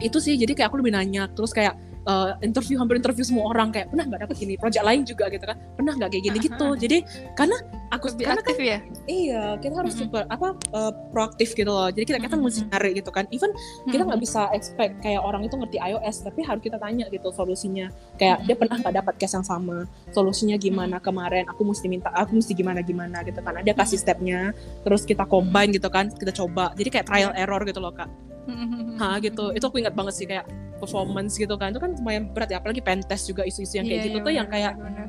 itu 0.04 0.20
sih 0.20 0.36
jadi 0.36 0.52
kayak 0.52 0.68
aku 0.72 0.84
lebih 0.84 0.92
nanya 0.92 1.32
terus 1.32 1.56
kayak 1.56 1.80
eh, 2.06 2.32
interview 2.46 2.78
hampir 2.78 3.02
interview 3.02 3.26
semua 3.26 3.52
orang 3.52 3.74
kayak 3.74 3.90
pernah 3.92 4.06
nggak 4.08 4.22
dapet 4.30 4.36
gini? 4.38 4.54
Project 4.56 4.86
lain 4.86 5.02
juga 5.04 5.26
gitu 5.34 5.46
kan. 5.46 5.58
Pernah 5.76 5.94
nggak 5.98 6.10
kayak 6.14 6.24
gini? 6.32 6.38
Gitu. 6.46 6.68
Jadi 6.78 6.98
karena 7.34 7.58
aku 7.94 8.06
lebih 8.14 8.26
karena 8.26 8.42
kan 8.42 8.46
aktif 8.46 8.60
ya. 8.60 8.78
iya 9.06 9.44
kita 9.62 9.74
harus 9.78 9.94
Mm-mm. 9.96 10.08
super 10.10 10.24
apa 10.30 10.48
eh, 10.54 10.92
proaktif 11.10 11.50
gitu 11.54 11.70
loh. 11.70 11.90
Jadi 11.90 12.06
kita 12.06 12.18
kita 12.22 12.36
Mm-mm. 12.38 12.48
mesti 12.50 12.62
nyari 12.70 12.92
gitu 12.98 13.12
kan. 13.12 13.26
Even 13.34 13.52
kita 13.90 14.04
nggak 14.06 14.22
bisa 14.22 14.42
expect 14.54 14.94
kayak 15.02 15.22
orang 15.22 15.46
itu 15.46 15.56
ngerti 15.58 15.78
iOS 15.82 16.16
tapi 16.26 16.40
harus 16.46 16.62
kita 16.62 16.78
tanya 16.78 17.06
gitu 17.10 17.30
solusinya. 17.34 17.90
Kayak 18.18 18.46
dia 18.46 18.56
pernah 18.58 18.78
nggak 18.80 18.96
dapat 19.02 19.14
case 19.18 19.36
yang 19.36 19.46
sama? 19.46 19.90
Solusinya 20.14 20.56
gimana 20.56 20.98
kemarin? 21.02 21.46
Aku 21.50 21.66
mesti 21.66 21.90
minta 21.90 22.14
aku 22.14 22.38
mesti 22.38 22.54
gimana 22.54 22.86
gimana 22.86 23.22
gitu 23.26 23.42
kan. 23.42 23.62
Ada 23.62 23.74
kasih 23.74 24.00
stepnya 24.02 24.54
terus 24.86 25.04
kita 25.04 25.26
combine 25.26 25.74
gitu 25.74 25.90
kan 25.90 26.10
kita 26.14 26.32
coba. 26.32 26.72
Jadi 26.78 26.90
kayak 26.94 27.08
trial 27.10 27.32
error 27.34 27.62
gitu 27.66 27.82
loh 27.82 27.94
kak 27.94 28.08
ha 29.02 29.18
gitu. 29.20 29.52
Itu 29.52 29.66
aku 29.68 29.78
ingat 29.80 29.94
banget 29.94 30.14
sih 30.16 30.26
kayak 30.26 30.46
performance 30.78 31.36
gitu 31.36 31.56
kan. 31.56 31.72
Itu 31.72 31.80
kan 31.80 31.96
lumayan 31.96 32.30
berat 32.32 32.50
ya. 32.50 32.58
Apalagi 32.60 32.82
pentest 32.82 33.26
juga 33.26 33.44
isu-isu 33.44 33.80
yang 33.80 33.88
kayak 33.88 34.00
Iya, 34.02 34.08
gitu 34.08 34.18
iya, 34.18 34.26
tuh 34.26 34.34
yang 34.34 34.48
kayak 34.48 34.74
benar, 34.76 35.08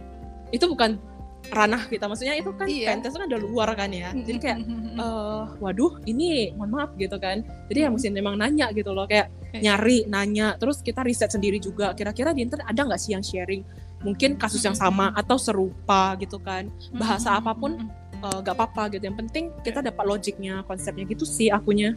itu 0.50 0.64
bukan 0.66 0.90
ranah 1.46 1.82
kita. 1.86 2.04
Maksudnya 2.06 2.34
itu 2.34 2.50
kan 2.54 2.66
Iya. 2.66 2.86
pentest 2.90 3.14
kan 3.14 3.24
ada 3.26 3.38
luar 3.38 3.68
kan 3.74 3.90
ya. 3.90 4.10
Jadi 4.10 4.38
kayak 4.38 4.58
eh 5.02 5.42
waduh 5.58 6.02
ini 6.04 6.50
mohon 6.54 6.70
maaf 6.72 6.90
gitu 6.96 7.14
kan. 7.18 7.44
Jadi 7.68 7.78
ya 7.82 7.88
Hmm. 7.88 7.94
mesti 7.94 8.08
memang 8.10 8.34
nanya 8.34 8.70
gitu 8.72 8.90
loh. 8.90 9.06
Kayak 9.06 9.30
nyari 9.54 10.04
nanya. 10.06 10.58
Terus 10.58 10.82
kita 10.82 11.00
riset 11.00 11.30
sendiri 11.30 11.56
juga. 11.56 11.94
Kira-kira 11.94 12.34
di 12.34 12.42
internet 12.42 12.66
ada 12.66 12.80
nggak 12.82 12.98
sih 12.98 13.14
yang 13.14 13.22
sharing? 13.22 13.62
Mungkin 14.02 14.36
kasus 14.36 14.60
yang 14.60 14.74
Hmm. 14.74 14.90
sama 14.90 15.06
atau 15.12 15.34
serupa 15.36 16.14
gitu 16.16 16.38
kan. 16.38 16.66
Bahasa 16.92 17.34
apa 17.34 17.54
pun 17.54 17.78
eh, 18.16 18.38
nggak 18.40 18.54
apa-apa 18.54 18.88
gitu. 18.90 19.06
Yang 19.06 19.16
penting 19.22 19.44
kita 19.60 19.80
dapat 19.80 20.04
logiknya 20.04 20.64
konsepnya 20.64 21.04
gitu 21.04 21.22
sih 21.22 21.46
akunya. 21.48 21.92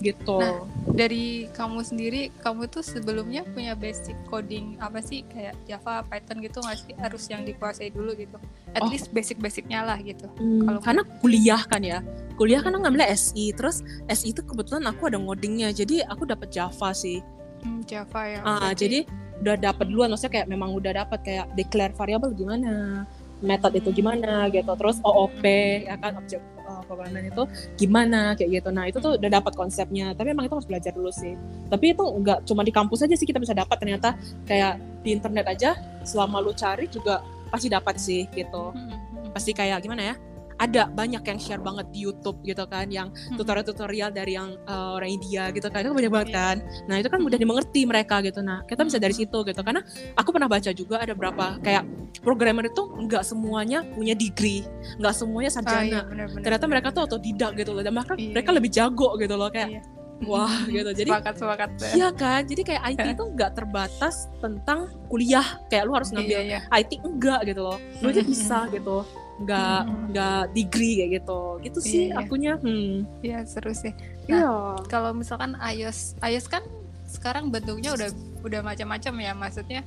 Gitu 0.00 0.36
Nah, 0.36 0.64
dari 0.90 1.46
kamu 1.50 1.80
sendiri, 1.80 2.32
kamu 2.38 2.66
tuh 2.66 2.80
sebelumnya 2.80 3.44
punya 3.46 3.72
basic 3.72 4.16
coding 4.26 4.74
apa 4.76 4.98
sih 4.98 5.22
kayak 5.24 5.54
Java, 5.64 6.02
Python 6.02 6.40
gitu 6.40 6.58
nggak 6.58 6.76
sih? 6.76 6.92
Harus 6.94 7.24
yang 7.26 7.42
dikuasai 7.42 7.88
dulu 7.88 8.12
gitu. 8.14 8.36
At 8.70 8.80
Oh. 8.80 8.88
least 8.88 9.08
basic-basicnya 9.10 9.80
lah 9.82 9.98
gitu. 9.98 10.26
Hmm, 10.34 10.66
Kalau- 10.66 10.82
karena 10.82 11.02
kuliah 11.20 11.62
kan 11.62 11.80
ya 11.80 12.00
kuliah 12.34 12.58
kan 12.58 12.72
aku 12.72 12.80
ngambil 12.82 13.04
SI 13.06 13.52
terus 13.52 13.84
SI 14.06 14.32
itu 14.32 14.40
kebetulan 14.40 14.80
aku 14.86 15.06
ada 15.06 15.16
ngodingnya 15.16 15.70
jadi 15.70 16.08
aku 16.08 16.24
dapat 16.24 16.48
Java 16.48 16.90
sih 16.90 17.20
Hmm, 17.60 17.84
Java 17.84 18.24
ya. 18.24 18.40
Ah, 18.40 18.72
jadi 18.72 19.04
udah 19.40 19.52
dapat 19.54 19.84
duluan 19.86 20.08
maksudnya 20.08 20.32
kayak 20.32 20.48
memang 20.48 20.72
udah 20.72 20.92
dapat 20.96 21.20
kayak 21.20 21.46
declare 21.54 21.92
variable 21.92 22.32
gimana 22.32 23.04
method 23.40 23.72
itu 23.76 23.90
gimana 23.92 24.48
gitu. 24.52 24.72
Terus 24.76 25.00
OOP 25.04 25.44
ya 25.88 25.96
kan 26.00 26.16
object 26.20 26.44
uh, 26.64 26.82
programming 26.86 27.28
itu 27.32 27.42
gimana 27.76 28.38
kayak 28.38 28.60
gitu. 28.60 28.68
Nah 28.72 28.88
itu 28.88 28.98
tuh 29.02 29.16
udah 29.18 29.30
dapat 29.30 29.52
konsepnya. 29.56 30.12
Tapi 30.16 30.32
emang 30.32 30.46
itu 30.46 30.54
harus 30.56 30.68
belajar 30.68 30.92
dulu 30.94 31.10
sih. 31.12 31.34
Tapi 31.68 31.92
itu 31.96 32.04
nggak 32.04 32.46
cuma 32.46 32.62
di 32.62 32.72
kampus 32.72 33.04
aja 33.04 33.16
sih 33.16 33.26
kita 33.28 33.42
bisa 33.42 33.52
dapat 33.56 33.76
ternyata 33.80 34.14
kayak 34.46 34.78
di 35.00 35.16
internet 35.16 35.46
aja 35.48 35.76
selama 36.04 36.40
lu 36.40 36.52
cari 36.52 36.86
juga 36.88 37.24
pasti 37.50 37.66
dapat 37.66 37.96
sih 37.98 38.28
gitu. 38.32 38.72
Mm-mm. 38.72 38.98
pasti 39.30 39.54
kayak 39.54 39.78
gimana 39.86 40.10
ya 40.10 40.14
ada 40.60 40.84
banyak 40.86 41.24
yang 41.24 41.38
share 41.40 41.58
banget 41.58 41.88
di 41.88 42.04
YouTube 42.04 42.44
gitu 42.44 42.68
kan 42.68 42.86
yang 42.86 43.08
tutorial-tutorial 43.34 44.12
dari 44.12 44.36
yang 44.36 44.60
uh, 44.64 44.92
orang 44.94 45.10
India 45.10 45.48
gitu 45.48 45.66
kan 45.66 45.80
itu 45.80 45.90
banyak 45.90 46.12
banget 46.12 46.28
Iya. 46.28 46.36
kan. 46.36 46.56
Nah 46.84 46.96
itu 47.00 47.08
kan 47.08 47.18
mudah 47.18 47.34
dimengerti 47.34 47.80
mereka 47.82 48.20
gitu. 48.20 48.38
Nah 48.40 48.60
kita 48.64 48.84
bisa 48.84 49.00
dari 49.00 49.16
situ 49.16 49.38
gitu. 49.40 49.60
Karena 49.60 49.80
aku 50.14 50.28
pernah 50.30 50.46
baca 50.46 50.68
juga 50.70 51.00
ada 51.00 51.16
berapa 51.16 51.56
kayak 51.58 51.82
programmer 52.20 52.68
itu 52.68 52.82
nggak 53.00 53.24
semuanya 53.24 53.80
punya 53.88 54.12
degree 54.12 54.60
nggak 55.00 55.14
semuanya 55.14 55.48
Oh, 55.48 55.56
sarjana. 55.56 55.82
iya, 55.82 56.00
benar-benar. 56.04 56.42
ternyata 56.44 56.64
mereka 56.66 56.88
tuh 56.90 57.02
otodidak 57.04 57.52
gitu 57.54 57.70
loh 57.72 57.80
dan 57.80 57.96
bahkan 57.96 58.14
Iya, 58.14 58.30
mereka 58.30 58.50
iya. 58.52 58.56
lebih 58.60 58.70
jago 58.70 59.08
gitu 59.16 59.34
loh 59.34 59.48
kayak 59.48 59.70
Iya. 59.72 59.82
wah 60.20 60.56
gitu. 60.68 60.90
Jadi 60.92 61.10
sepakat 61.10 61.34
sepakat 61.34 61.68
Iya 61.96 62.08
kan, 62.12 62.40
jadi 62.44 62.62
kayak 62.62 62.82
IT 62.92 63.04
itu 63.16 63.24
nggak 63.24 63.50
terbatas 63.56 64.14
tentang 64.38 64.78
kuliah, 65.08 65.46
kayak 65.66 65.88
lu 65.88 65.96
harus 65.96 66.12
ngambil 66.12 66.38
iya, 66.38 66.60
iya. 66.60 66.60
IT 66.70 67.00
enggak 67.00 67.40
gitu 67.48 67.60
loh, 67.64 67.78
lu 67.98 68.12
aja 68.12 68.20
bisa 68.20 68.58
gitu, 68.68 69.00
nggak 69.40 69.80
nggak 70.10 70.42
degree 70.52 70.94
kayak 70.98 71.10
gitu, 71.18 71.40
gitu 71.60 71.78
sih 71.80 72.02
Iya, 72.06 72.12
iya. 72.12 72.20
akunya. 72.20 72.52
Hmm. 72.56 72.94
Iya, 73.20 73.38
seru 73.44 73.72
sih 73.72 73.92
Iya. 74.24 74.44
kalau 74.86 75.10
misalkan 75.10 75.56
iOS 75.56 76.14
iOS 76.20 76.46
kan 76.46 76.62
sekarang 77.04 77.50
bentuknya 77.50 77.90
udah 77.90 78.08
udah 78.40 78.60
macam-macam 78.62 79.12
ya 79.18 79.32
maksudnya 79.32 79.80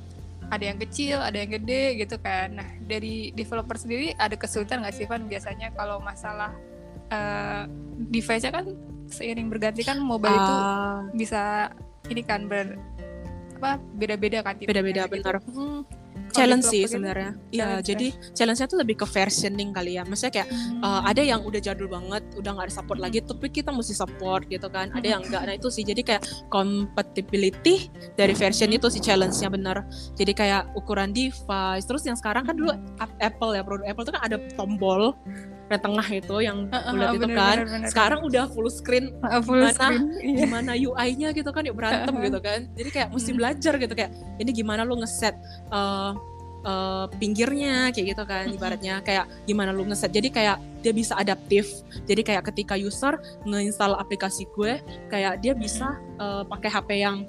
ada 0.44 0.60
yang 0.60 0.76
kecil 0.76 1.16
ada 1.18 1.40
yang 1.40 1.48
gede 1.50 1.96
gitu 1.96 2.20
kan 2.20 2.52
nah 2.52 2.68
dari 2.82 3.32
developer 3.32 3.74
sendiri 3.74 4.12
ada 4.14 4.36
kesulitan 4.36 4.84
nggak 4.84 4.92
sih 4.92 5.08
Van 5.08 5.24
biasanya 5.24 5.72
kalau 5.72 5.96
masalah 5.98 6.52
eh, 7.08 7.64
device-nya 8.10 8.52
kan 8.52 8.66
seiring 9.06 9.48
berganti 9.48 9.80
kan 9.80 9.96
mobile 9.96 10.32
itu 10.32 10.54
Ah, 10.54 11.00
bisa 11.12 11.72
ini 12.08 12.20
kan 12.20 12.44
ber 12.44 12.76
apa 13.56 13.80
beda-beda 13.96 14.44
kan 14.44 14.60
beda-beda 14.60 15.08
gitu. 15.08 15.12
benar. 15.16 15.34
Hmm, 15.48 15.80
Challenge 16.34 16.64
sih 16.66 16.82
sebenarnya. 16.84 17.30
Iya, 17.54 17.64
challenge 17.64 17.86
jadi 17.86 18.06
challenge-nya 18.34 18.68
tuh 18.68 18.78
lebih 18.82 18.96
ke 19.00 19.06
versioning 19.06 19.70
kali 19.70 19.96
ya. 19.96 20.02
Maksudnya 20.02 20.42
kayak 20.42 20.48
hmm, 20.50 20.82
uh, 20.82 21.02
ada 21.06 21.22
yang 21.22 21.40
udah 21.46 21.60
jadul 21.62 21.86
banget, 21.86 22.22
udah 22.34 22.50
nggak 22.58 22.66
ada 22.68 22.74
support 22.74 22.98
lagi, 22.98 23.22
tapi 23.22 23.48
kita 23.48 23.70
mesti 23.70 23.94
support 23.94 24.44
gitu 24.50 24.66
kan. 24.68 24.90
Ada 24.90 25.06
yang 25.18 25.22
enggak, 25.22 25.42
nah 25.46 25.54
itu 25.54 25.70
sih. 25.70 25.86
Jadi 25.86 26.02
kayak 26.02 26.26
compatibility 26.50 27.88
dari 28.18 28.34
version 28.34 28.68
itu 28.74 28.90
sih 28.90 29.00
challenge-nya 29.00 29.48
bener. 29.48 29.86
Jadi 30.18 30.32
kayak 30.34 30.74
ukuran 30.74 31.14
device. 31.14 31.86
Terus 31.86 32.02
yang 32.04 32.18
sekarang 32.18 32.44
kan 32.44 32.58
dulu 32.58 32.74
Ap- 32.98 33.18
Apple 33.22 33.54
ya, 33.54 33.62
produk 33.62 33.86
Apple 33.86 34.04
itu 34.04 34.12
kan 34.12 34.22
ada 34.26 34.36
tombol 34.58 35.14
di 35.74 35.80
tengah 35.80 36.06
itu 36.06 36.36
yang 36.38 36.58
Heeh, 36.70 36.90
bulat 36.90 37.08
itu 37.10 37.20
bener, 37.20 37.36
kan. 37.36 37.56
bener, 37.56 37.66
bener. 37.68 37.88
Sekarang 37.90 38.20
udah 38.22 38.44
full 38.48 38.68
screen 38.68 39.10
Ah, 39.20 39.42
full 39.42 39.58
gimana- 39.58 39.74
screen 39.74 40.02
iya. 40.22 40.38
gimana 40.46 40.72
UI-nya 40.72 41.28
gitu 41.32 41.50
kan 41.50 41.62
yuk 41.62 41.74
berantem 41.74 42.14
Heeh. 42.14 42.26
gitu 42.30 42.38
kan. 42.38 42.60
Jadi 42.72 42.88
kayak 42.90 43.08
mesti 43.10 43.30
Hmm. 43.30 43.38
belajar 43.38 43.72
gitu 43.76 43.94
kayak 43.94 44.10
ini 44.38 44.50
gimana 44.50 44.82
lu 44.82 44.94
ngeset 44.96 45.34
uh, 45.68 46.14
uh, 46.62 47.04
pinggirnya 47.18 47.90
kayak 47.90 48.16
gitu 48.16 48.24
kan 48.24 48.44
Mm-mm. 48.46 48.56
ibaratnya 48.56 48.94
kayak 49.02 49.24
gimana 49.44 49.70
lu 49.70 49.84
ngeset. 49.84 50.10
Jadi 50.10 50.28
kayak 50.30 50.56
dia 50.80 50.92
bisa 50.92 51.12
adaptif. 51.14 51.66
Jadi 52.04 52.22
kayak 52.22 52.44
ketika 52.48 52.74
user 52.76 53.16
ngeinstall 53.42 53.96
aplikasi 53.96 54.44
gue 54.52 54.80
kayak 55.08 55.40
dia 55.40 55.52
bisa 55.52 55.96
uh, 56.16 56.44
pakai 56.44 56.70
HP 56.70 56.90
yang 57.00 57.24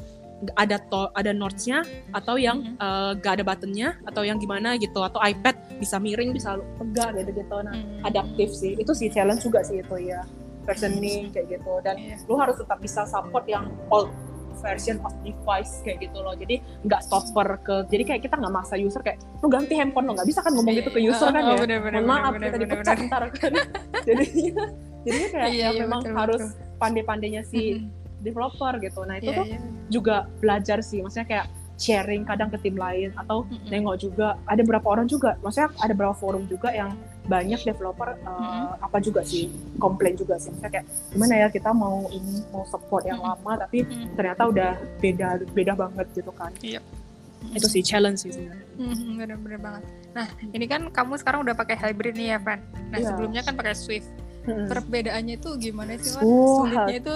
ada 0.54 0.78
to 0.78 1.08
ada 1.12 1.32
notes-nya 1.32 1.80
atau 2.12 2.36
yang 2.36 2.60
Mhm. 2.60 2.76
uh, 2.78 3.12
gak 3.18 3.40
ada 3.40 3.44
buttonnya 3.46 3.96
atau 4.04 4.22
yang 4.22 4.36
gimana 4.36 4.76
gitu 4.76 5.00
atau 5.00 5.18
iPad 5.18 5.56
bisa 5.80 5.96
miring 5.96 6.32
bisa 6.32 6.54
tegak 6.78 7.16
gitu 7.18 7.32
gitu. 7.36 7.56
Nah 7.58 7.72
Hmm. 7.72 8.04
adaptif 8.04 8.52
sih. 8.52 8.76
Itu 8.76 8.92
sih 8.92 9.08
challenge 9.08 9.42
juga 9.42 9.64
sih 9.64 9.80
itu 9.80 9.96
ya 10.02 10.22
versioning 10.64 11.32
kayak 11.32 11.48
gitu. 11.52 11.74
Dan 11.82 11.96
Iya. 11.96 12.16
lu 12.26 12.36
harus 12.36 12.58
tetap 12.58 12.78
bisa 12.80 13.06
support 13.06 13.46
yang 13.46 13.72
old 13.88 14.12
version 14.58 14.98
of 15.04 15.14
device 15.22 15.80
kayak 15.82 16.04
gitu 16.04 16.18
loh. 16.18 16.34
Jadi 16.34 16.58
nggak 16.84 17.02
stopper 17.02 17.60
ke 17.62 17.76
jadi 17.88 18.04
kayak 18.04 18.22
kita 18.24 18.36
nggak 18.36 18.54
maksa 18.54 18.76
user 18.76 19.00
kayak 19.00 19.22
lu 19.40 19.48
ganti 19.48 19.74
handphone 19.74 20.06
lo 20.06 20.14
nggak? 20.14 20.26
Bisa 20.26 20.42
kan 20.42 20.52
ngomong 20.52 20.74
gitu 20.74 20.90
ke 20.90 21.00
Iya, 21.00 21.10
user 21.12 21.30
kan 21.30 21.44
oh, 21.44 21.54
ya? 21.54 21.60
bener, 21.60 21.80
bener, 21.80 22.02
maaf 22.02 22.34
bener, 22.34 22.50
kita 22.50 22.58
bener, 22.58 22.68
dipecat 22.68 22.96
bener. 22.98 23.08
ntar 23.08 23.24
kan. 23.32 23.52
Jadi 24.08 24.26
jadinya 25.06 25.28
kayak 25.32 25.48
Iya, 25.50 25.68
ya 25.70 25.80
memang 25.80 26.02
betul, 26.02 26.16
harus 26.18 26.44
pandai-pandainya 26.76 27.42
si 27.46 27.62
Mhm. 27.78 28.04
Developer 28.20 28.74
gitu 28.78 29.04
nah 29.04 29.16
itu 29.16 29.28
Iya, 29.28 29.36
tuh 29.36 29.46
iya. 29.48 29.60
juga 29.88 30.16
belajar 30.38 30.80
sih 30.80 31.00
maksudnya 31.00 31.26
kayak 31.26 31.48
sharing 31.76 32.24
kadang 32.24 32.48
ke 32.48 32.58
tim 32.58 32.74
lain 32.74 33.12
atau 33.14 33.44
Mhm. 33.44 33.68
nengok 33.68 33.96
juga 34.00 34.28
ada 34.46 34.62
beberapa 34.62 34.88
orang 34.90 35.06
juga 35.06 35.36
maksudnya 35.40 35.76
ada 35.76 35.92
beberapa 35.92 36.16
forum 36.16 36.48
juga 36.48 36.72
yang 36.72 36.96
banyak 37.26 37.58
developer 37.60 38.16
uh, 38.22 38.32
Mm-mm. 38.32 38.80
apa 38.80 38.98
juga 39.00 39.22
sih 39.22 39.50
komplain 39.76 40.14
juga 40.14 40.38
sih 40.38 40.50
maksudnya 40.50 40.72
kayak 40.72 40.86
gimana 41.10 41.34
ya 41.36 41.48
kita 41.50 41.70
mau 41.70 42.06
ini 42.08 42.46
mau 42.48 42.64
support 42.64 43.04
yang 43.04 43.18
Mm-mm. 43.18 43.36
lama 43.36 43.52
tapi 43.60 43.82
Mhm. 43.82 44.14
ternyata 44.14 44.42
udah 44.46 44.72
beda 44.98 45.28
beda 45.52 45.74
banget 45.76 46.06
gitu 46.14 46.32
kan 46.32 46.54
itu 47.46 47.68
sih 47.70 47.80
challenge 47.80 48.20
sih 48.20 48.34
sebenarnya. 48.34 48.66
Mhm, 48.74 49.10
bener-bener 49.16 49.60
banget. 49.62 49.84
Nah, 50.12 50.26
ini 50.50 50.66
kan 50.66 50.90
kamu 50.90 51.14
sekarang 51.16 51.46
udah 51.46 51.54
pakai 51.54 51.78
hybrid 51.78 52.18
nih 52.18 52.34
ya, 52.34 52.38
Van. 52.42 52.58
Nah, 52.90 52.98
Iya. 52.98 53.06
sebelumnya 53.06 53.46
kan 53.46 53.54
pakai 53.54 53.78
Swift. 53.78 54.10
Mm-mm. 54.44 54.66
Perbedaannya 54.66 55.38
itu 55.38 55.50
gimana 55.62 55.94
sih? 55.96 56.18
Oh, 56.20 56.66
Sulitnya 56.66 56.98
itu. 56.98 57.14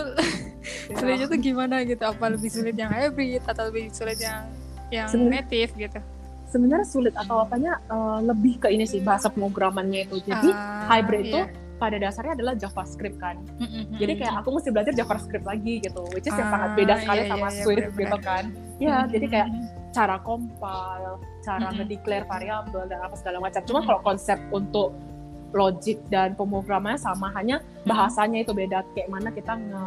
Sulitnya 0.92 1.26
tuh 1.26 1.38
gimana 1.38 1.76
gitu? 1.82 2.02
Apa 2.02 2.26
lebih 2.28 2.48
sulit 2.48 2.74
yang 2.74 2.90
hybrid 2.90 3.42
atau 3.44 3.68
lebih 3.68 3.90
sulit 3.90 4.18
yang 4.18 4.46
yang 4.90 5.06
Sebenarnya- 5.06 5.46
native 5.46 5.72
gitu? 5.76 6.00
sebenarnya 6.46 6.82
sulit 6.84 7.14
atau 7.14 7.46
apanya 7.46 7.78
uh, 7.88 8.18
lebih 8.20 8.58
ke 8.58 8.68
ini 8.68 8.82
sih 8.82 8.98
bahasa 9.00 9.30
pemrogramannya 9.30 10.02
itu 10.04 10.18
jadi 10.20 10.50
Ah, 10.50 10.90
hybrid 10.90 11.22
itu 11.24 11.38
iya. 11.38 11.54
pada 11.78 11.94
dasarnya 11.96 12.34
adalah 12.34 12.58
JavaScript 12.58 13.22
kan 13.22 13.38
Mhm. 13.56 14.02
jadi 14.02 14.14
kayak 14.18 14.34
aku 14.42 14.58
mesti 14.58 14.74
belajar 14.74 14.90
JavaScript 14.92 15.46
lagi 15.46 15.78
gitu 15.78 16.02
which 16.10 16.26
is 16.26 16.34
yang 16.34 16.50
Ah, 16.50 16.54
sangat 16.58 16.70
beda 16.74 16.94
sekali 16.98 17.22
iya, 17.22 17.30
sama 17.30 17.38
iya, 17.40 17.54
iya, 17.54 17.62
Swift 17.62 17.78
benar-benar. 17.86 18.02
gitu 18.02 18.18
kan 18.26 18.44
ya 18.82 18.96
Mhm. 18.98 19.08
jadi 19.08 19.26
kayak 19.30 19.48
cara 19.90 20.16
compile, 20.20 21.14
cara 21.40 21.68
ngedeclare 21.72 22.26
variabel 22.26 22.84
dan 22.84 23.00
apa 23.00 23.14
segala 23.14 23.38
macam. 23.40 23.62
Cuma 23.64 23.80
kalau 23.82 24.02
konsep 24.04 24.38
untuk 24.50 24.90
logic 25.50 25.98
dan 26.08 26.34
pemrogramannya 26.34 26.98
sama, 26.98 27.30
hanya 27.32 27.58
bahasanya 27.84 28.42
itu 28.42 28.54
beda. 28.54 28.86
Kayak 28.92 29.10
mana 29.10 29.30
kita 29.30 29.54
nge 29.54 29.86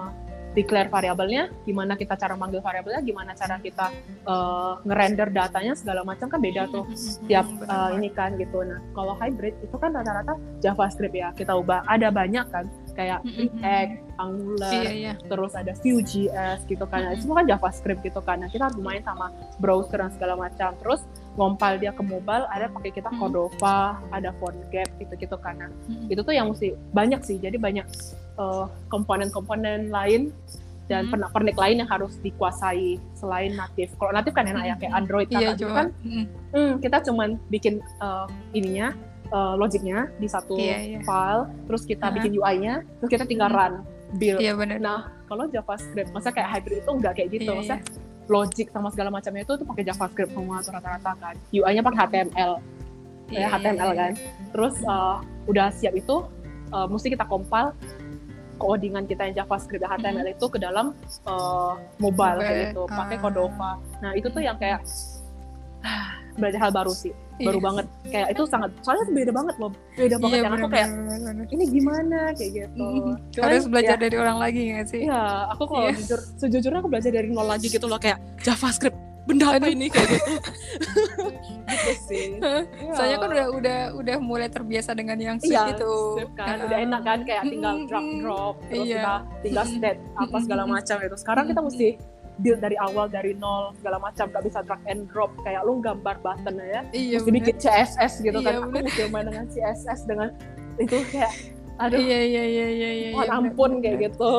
declare 0.52 0.92
variabelnya, 0.92 1.48
gimana 1.64 1.96
kita 1.96 2.12
cara 2.20 2.36
manggil 2.36 2.60
variabelnya, 2.60 3.00
gimana 3.00 3.32
cara 3.32 3.56
kita 3.56 3.88
uh, 4.28 4.76
ngerender 4.84 5.32
datanya 5.32 5.72
segala 5.72 6.04
macam 6.04 6.28
kan 6.28 6.40
beda 6.40 6.68
tuh 6.68 6.84
tiap 7.24 7.48
uh, 7.64 7.96
ini 7.96 8.12
kan 8.12 8.36
gitu. 8.36 8.60
Nah, 8.60 8.84
kalau 8.92 9.16
hybrid 9.16 9.56
itu 9.64 9.76
kan 9.80 9.96
rata-rata 9.96 10.36
JavaScript 10.60 11.16
ya 11.16 11.32
kita 11.32 11.56
ubah. 11.56 11.88
Ada 11.88 12.12
banyak 12.12 12.46
kan 12.52 12.68
kayak. 12.92 13.24
React, 13.32 13.92
Angular, 14.20 14.72
Iya, 14.72 14.92
iya. 14.92 15.12
terus 15.24 15.56
ada 15.56 15.72
Vue.js 15.80 16.60
gitu 16.68 16.84
kan. 16.84 17.00
Nah, 17.00 17.10
itu 17.16 17.24
semua 17.24 17.40
kan 17.40 17.46
JavaScript 17.48 18.00
gitu 18.04 18.20
kan. 18.20 18.44
Nah, 18.44 18.48
kita 18.52 18.68
harus 18.68 18.78
main 18.78 19.00
sama 19.00 19.32
browser 19.56 19.98
dan 19.98 20.12
segala 20.12 20.36
macam. 20.36 20.76
Terus 20.78 21.00
ngompal 21.34 21.80
dia 21.80 21.96
ke 21.96 22.04
mobile, 22.04 22.44
ada 22.52 22.68
pakai 22.68 22.92
kita. 22.92 23.08
Cordova, 23.16 24.00
ada 24.10 24.34
PhoneGap 24.40 24.88
gitu-gitu 24.98 25.36
kan. 25.38 25.54
Nah, 25.58 25.70
itu 26.10 26.20
tuh 26.20 26.34
yang 26.34 26.50
mesti 26.50 26.74
banyak 26.90 27.20
sih. 27.22 27.38
Jadi 27.38 27.56
banyak 27.60 27.86
uh, 28.38 28.66
komponen-komponen 28.88 29.90
lain 29.90 30.32
dan 30.90 31.06
Mhm. 31.08 31.10
pernak-pernik 31.14 31.56
lain 31.56 31.76
yang 31.84 31.90
harus 31.90 32.18
dikuasai 32.20 33.00
selain 33.16 33.54
native. 33.54 33.94
Kalau 33.96 34.12
native 34.12 34.34
kan 34.34 34.44
enak 34.50 34.64
ya 34.66 34.74
kayak 34.76 34.92
Android 34.92 35.28
Iya, 35.30 35.38
kakak 35.38 35.54
gitu 35.56 35.72
kan 35.72 35.86
mhm. 36.04 36.24
hmm, 36.52 36.72
kita 36.82 36.96
cuman 37.06 37.28
bikin 37.48 37.74
uh, 38.02 38.26
ininya 38.52 38.92
uh, 39.32 39.54
logiknya 39.56 40.12
di 40.20 40.28
satu 40.28 40.54
Iya, 40.58 40.76
iya. 40.76 41.00
file, 41.02 41.48
terus 41.64 41.82
kita 41.88 42.12
Aha. 42.12 42.14
bikin 42.14 42.36
UI-nya, 42.36 42.84
terus 43.00 43.10
kita 43.10 43.24
tinggal 43.24 43.48
Hmm. 43.48 43.58
run 43.58 43.74
build. 44.12 44.40
Iya 44.44 44.52
benar. 44.52 44.76
Nah, 44.76 45.00
kalau 45.24 45.48
JavaScript, 45.48 46.12
masa 46.12 46.28
kayak 46.28 46.48
hybrid 46.52 46.84
itu 46.84 46.90
nggak 46.92 47.12
kayak 47.16 47.28
gitu, 47.32 47.48
Iya, 47.48 47.60
masa 47.64 47.74
logic 48.28 48.68
sama 48.68 48.92
segala 48.92 49.08
macamnya 49.08 49.42
itu 49.42 49.56
tuh 49.56 49.64
pakai 49.64 49.84
JavaScript 49.88 50.30
semua 50.36 50.60
rata-rata 50.60 51.12
kan. 51.16 51.34
UI-nya 51.48 51.80
pakai 51.80 52.00
HTML, 52.04 52.52
Iya, 53.32 53.38
ya 53.40 53.48
HTML 53.48 53.90
iya, 53.92 53.96
kan. 53.96 54.12
Terus 54.52 54.74
uh, 54.84 55.16
udah 55.48 55.72
siap 55.72 55.96
itu, 55.96 56.16
uh, 56.68 56.84
mesti 56.84 57.08
kita 57.08 57.24
compile 57.24 57.72
codingan 58.62 59.04
kita 59.04 59.26
yang 59.26 59.34
JavaScript 59.36 59.82
dan 59.82 59.90
HTML 59.92 60.28
itu 60.30 60.46
ke 60.46 60.56
dalam 60.56 60.94
uh, 61.24 61.74
mobile 61.98 62.38
kayak 62.38 62.70
gitu, 62.70 62.82
pakai 62.86 63.16
Ah. 63.16 63.20
Cordova. 63.20 63.70
Nah, 63.98 64.14
itu 64.14 64.30
tuh 64.30 64.38
yang 64.38 64.54
kayak 64.54 64.78
belajar 66.38 66.58
hal 66.62 66.72
baru 66.72 66.92
sih, 66.92 67.12
baru 67.38 67.58
Iya. 67.58 67.66
banget. 67.66 67.86
Kayak 68.08 68.28
itu 68.32 68.42
sangat, 68.46 68.70
soalnya 68.80 69.04
beda 69.10 69.32
banget 69.34 69.54
loh, 69.58 69.70
beda 69.92 70.16
banget 70.16 70.32
Iya, 70.32 70.44
yang 70.46 70.54
aku 70.54 70.68
kayak 70.70 70.88
ini 71.50 71.64
gimana 71.68 72.18
kayak 72.32 72.50
gitu. 72.56 72.86
Mhm. 72.86 73.14
Cuman, 73.34 73.44
Harus 73.44 73.64
belajar 73.68 73.96
ya, 73.98 74.02
dari 74.06 74.16
orang 74.16 74.38
lagi 74.38 74.60
nggak 74.72 74.86
sih? 74.88 75.00
Iya, 75.04 75.22
aku 75.52 75.62
kalau 75.66 75.88
Iya. 75.90 75.98
jujur, 76.00 76.20
sejujurnya 76.38 76.78
aku 76.80 76.88
belajar 76.88 77.10
dari 77.10 77.28
nol 77.28 77.44
lagi 77.44 77.66
gitu 77.68 77.84
loh 77.84 77.98
kayak 77.98 78.16
JavaScript 78.40 78.96
benda 79.22 79.54
apa 79.54 79.70
ini 79.70 79.86
kayak 79.86 80.08
gitu 80.08 80.34
gitu 81.72 81.92
sih. 82.04 82.26
Iya. 82.36 82.92
Soalnya 82.92 83.16
kan 83.16 83.28
udah 83.30 83.46
udah 83.54 83.78
udah 83.94 84.16
mulai 84.18 84.48
terbiasa 84.50 84.92
dengan 84.92 85.16
yang 85.16 85.36
sweet 85.38 85.54
iya, 85.54 85.72
itu. 85.72 85.94
kan, 86.34 86.58
udah 86.60 86.78
enak 86.80 87.00
kan 87.02 87.18
kayak 87.22 87.42
tinggal 87.46 87.86
drag 87.86 88.06
drop, 88.18 88.54
terus 88.66 88.82
Iya. 88.84 88.98
kita 88.98 89.14
tinggal 89.40 89.64
state 89.68 90.00
apa 90.16 90.36
segala 90.42 90.62
macam 90.66 90.96
itu. 90.98 91.16
Sekarang 91.16 91.44
kita 91.46 91.60
mesti 91.62 91.88
build 92.34 92.58
dari 92.58 92.76
awal 92.76 93.06
dari 93.06 93.32
nol 93.32 93.70
segala 93.78 94.00
macam, 94.00 94.24
gak 94.26 94.42
bisa 94.42 94.58
drag 94.62 94.82
and 94.84 95.06
drop 95.06 95.30
kayak 95.40 95.62
lu 95.62 95.78
gambar 95.78 96.16
button 96.18 96.54
ya, 96.58 96.80
Iya. 96.90 97.16
mesti 97.20 97.30
bikin 97.30 97.56
CSS 97.56 98.12
gitu 98.20 98.38
kan. 98.40 98.52
Iya, 98.52 98.58
Aku 98.58 98.68
bener. 98.70 98.84
mesti 98.90 99.02
main 99.06 99.26
dengan 99.28 99.46
CSS 99.46 100.00
dengan 100.04 100.28
itu 100.76 100.96
kayak 101.08 101.32
aduh, 101.78 101.98
Iya 101.98 102.20
iya 102.20 102.44
iya 102.44 102.66
iya 102.68 102.90
iya. 102.90 103.08
iya, 103.14 103.32
ampun 103.32 103.78
benar, 103.78 103.82
kayak 103.86 103.96
gitu. 104.10 104.30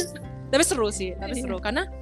tapi 0.52 0.64
seru 0.64 0.88
sih 0.88 1.12
tapi 1.14 1.36
Iya. 1.36 1.42
seru 1.44 1.60
karena 1.60 1.84
ka- 1.84 1.92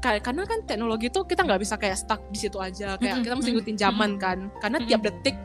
karena 0.00 0.42
kan 0.48 0.58
teknologi 0.64 1.12
tuh 1.12 1.22
kita 1.22 1.44
nggak 1.44 1.60
bisa 1.60 1.76
kayak 1.76 1.96
stuck 1.96 2.24
di 2.32 2.38
situ 2.40 2.56
aja 2.56 2.96
kayak 2.96 3.20
kita 3.20 3.34
mesti 3.36 3.50
ngikutin 3.52 3.76
zaman 3.76 4.10
kan 4.16 4.48
karena 4.58 4.80
tiap 4.82 5.04
detik 5.04 5.36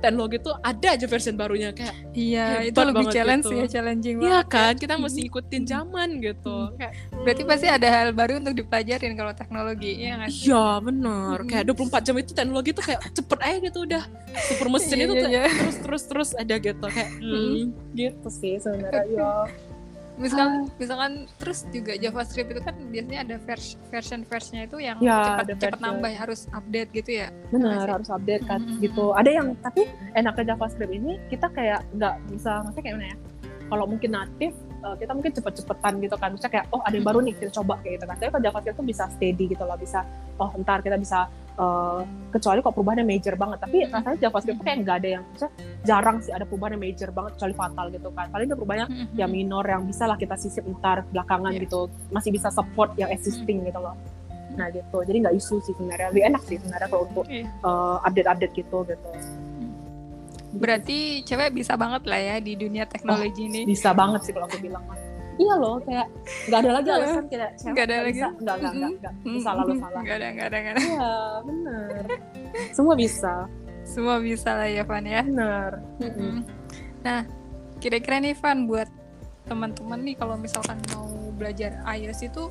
teknologi 0.00 0.40
tuh 0.40 0.56
ada 0.64 0.96
aja 0.96 1.04
versi 1.04 1.28
barunya 1.30 1.76
kayak 1.76 1.92
Iya, 2.16 2.64
itu 2.64 2.80
lebih 2.80 3.12
challenge 3.12 3.44
gitu. 3.44 3.52
ya, 3.52 3.66
challenging 3.68 4.16
Iya 4.18 4.40
banget. 4.42 4.48
kan, 4.48 4.72
kita 4.80 4.94
mesti 4.96 5.20
ikutin 5.28 5.62
zaman 5.62 6.08
gitu. 6.24 6.72
Kayak, 6.74 6.92
Berarti 7.12 7.42
pasti 7.44 7.66
ada 7.68 7.84
hal 7.84 8.08
baru 8.16 8.40
untuk 8.40 8.56
dipelajarin 8.56 9.12
kalau 9.12 9.32
teknologi, 9.36 10.00
ya 10.00 10.16
nggak 10.16 10.30
sih? 10.32 10.48
Iya 10.48 10.80
bener, 10.80 11.36
Mm-mm. 11.44 11.50
kayak 11.52 11.64
24 11.68 12.00
jam 12.00 12.16
itu 12.16 12.32
teknologi 12.32 12.70
tuh 12.72 12.84
kayak 12.88 13.00
cepet 13.12 13.38
aja 13.44 13.56
gitu 13.60 13.78
udah 13.84 14.02
super 14.48 14.66
mesin 14.72 14.96
Iya, 14.96 15.04
itu 15.04 15.14
iya, 15.14 15.28
iya. 15.28 15.42
terus 15.52 15.76
terus 15.84 16.02
terus 16.08 16.30
ada 16.32 16.54
gitu 16.56 16.86
kayak 16.88 17.10
hmm, 17.20 17.60
gitu 17.92 18.28
sih 18.32 18.54
sebenarnya 18.56 19.04
ya. 19.20 19.32
Misalkan, 20.20 20.68
misalkan 20.76 21.12
terus 21.40 21.64
juga 21.72 21.96
JavaScript 21.96 22.52
itu 22.52 22.60
kan 22.60 22.76
biasanya 22.92 23.20
ada 23.24 23.36
vers 23.40 23.80
version 23.88 24.20
versinya 24.28 24.68
itu 24.68 24.76
yang 24.76 25.00
Ya, 25.00 25.40
cepat 25.40 25.56
cepat 25.56 25.80
nambah 25.80 26.12
harus 26.12 26.44
update 26.52 26.90
gitu 26.92 27.10
ya. 27.24 27.28
Masih. 27.48 27.88
harus 27.88 28.08
update 28.12 28.44
kan 28.44 28.60
Mm-mm. 28.60 28.84
gitu. 28.84 29.16
Ada 29.16 29.30
yang 29.32 29.56
tapi 29.64 29.88
enaknya 30.12 30.52
JavaScript 30.54 30.92
ini 30.92 31.16
kita 31.32 31.48
kayak 31.56 31.80
nggak 31.96 32.20
bisa 32.28 32.60
maksudnya 32.60 32.84
kayak 32.84 32.96
mana 33.00 33.08
ya? 33.08 33.16
Kalau 33.70 33.84
mungkin 33.88 34.10
native 34.12 34.56
eh, 34.80 34.94
kita 34.98 35.12
mungkin 35.12 35.32
cepet-cepetan 35.32 35.92
gitu 36.00 36.16
kan. 36.16 36.28
Misalnya 36.32 36.52
kayak 36.56 36.66
oh 36.72 36.80
ada 36.80 36.94
yang 36.94 37.06
baru 37.06 37.18
nih 37.20 37.34
kita 37.36 37.52
coba 37.60 37.78
kayak 37.80 38.00
gitu 38.00 38.04
kan. 38.04 38.16
Tapi 38.16 38.28
kalau 38.30 38.44
JavaScript 38.44 38.76
tuh 38.76 38.86
bisa 38.86 39.04
steady 39.12 39.44
gitu 39.48 39.62
loh, 39.62 39.76
bisa 39.76 40.00
oh 40.36 40.50
ntar 40.60 40.80
kita 40.80 40.96
bisa 40.96 41.28
eh, 41.54 42.00
kecuali 42.30 42.58
kok 42.60 42.72
perubahannya 42.72 43.04
major 43.04 43.34
banget. 43.36 43.58
Tapi 43.60 43.76
rasanya 43.86 44.18
JavaScript 44.18 44.56
tuh 44.58 44.64
kayak 44.64 44.78
nggak 44.82 44.96
ada 45.04 45.08
yang 45.18 45.24
misalnya 45.28 45.52
jarang 45.80 46.16
sih 46.20 46.32
ada 46.32 46.44
perubahan 46.44 46.72
yang 46.76 46.82
major 46.88 47.08
banget 47.10 47.30
kecuali 47.36 47.54
fatal 47.54 47.86
gitu 47.90 48.08
kan. 48.10 48.26
Paling 48.28 48.46
ada 48.48 48.56
perubahannya 48.56 48.86
ya 49.14 49.26
minor 49.26 49.64
yang 49.64 49.82
bisa 49.84 50.04
lah 50.04 50.16
kita 50.16 50.34
sisip 50.34 50.64
ntar 50.78 51.04
belakangan 51.08 51.52
Iya. 51.52 51.62
gitu 51.68 51.80
masih 52.08 52.30
bisa 52.32 52.48
support 52.48 52.96
yang 52.96 53.10
existing 53.10 53.64
gitu 53.64 53.78
loh 53.78 53.92
nah 54.50 54.66
gitu 54.66 54.98
jadi 55.06 55.22
nggak 55.22 55.36
isu 55.38 55.62
sih 55.62 55.72
sebenarnya 55.78 56.10
lebih 56.10 56.24
enak 56.26 56.42
sih 56.42 56.58
sebenarnya 56.58 56.90
kalau 56.90 57.06
untuk 57.06 57.22
Iya. 57.30 57.46
uh, 57.62 58.02
update-update 58.02 58.50
gitu 58.58 58.82
gitu 58.82 59.08
Berarti 60.50 61.22
cewek 61.22 61.54
bisa 61.54 61.74
banget 61.74 62.02
lah 62.04 62.18
ya 62.18 62.36
di 62.38 62.54
dunia 62.54 62.82
teknologi 62.84 63.46
ini. 63.46 63.62
bisa 63.62 63.94
banget 63.94 64.20
sih 64.24 64.32
kalau 64.34 64.46
aku 64.46 64.58
bilang 64.58 64.82
iya 65.36 65.54
loh 65.56 65.80
kayak 65.80 66.04
nggak 66.46 66.58
ada 66.58 66.70
lagi 66.74 66.88
alasan 66.90 67.24
kayak 67.26 67.50
cewek 67.56 67.72
Nggak 67.72 67.84
ada 67.84 67.94
nggak 67.94 68.04
lagi. 68.04 68.12
bisa 68.12 68.26
nggak 68.28 68.56
nggak 68.60 68.72
nggak 68.72 68.90
nggak 68.92 69.14
bisa 69.24 69.48
lalu 69.50 69.72
salah 69.74 70.02
Gak 70.02 70.16
ada, 70.16 70.28
gak 70.28 70.46
ada, 70.46 70.58
gak 70.58 70.72
ada. 70.72 70.80
iya 70.82 71.12
benar 71.40 72.02
semua 72.70 72.94
bisa 72.94 73.34
Semua 73.80 74.16
bisa 74.18 74.50
lah 74.52 74.68
ya, 74.68 74.84
Van 74.84 75.02
ya. 75.02 75.22
benar 75.24 75.72
Mm-mm. 75.98 76.44
Nah, 77.00 77.24
kira-kira 77.78 78.20
nih 78.20 78.36
Van 78.36 78.68
buat 78.68 78.86
teman-teman 79.42 79.98
nih 80.04 80.14
kalau 80.14 80.36
misalkan 80.36 80.78
mau 80.90 81.08
belajar 81.32 81.80
iOS 81.88 82.20
itu 82.22 82.44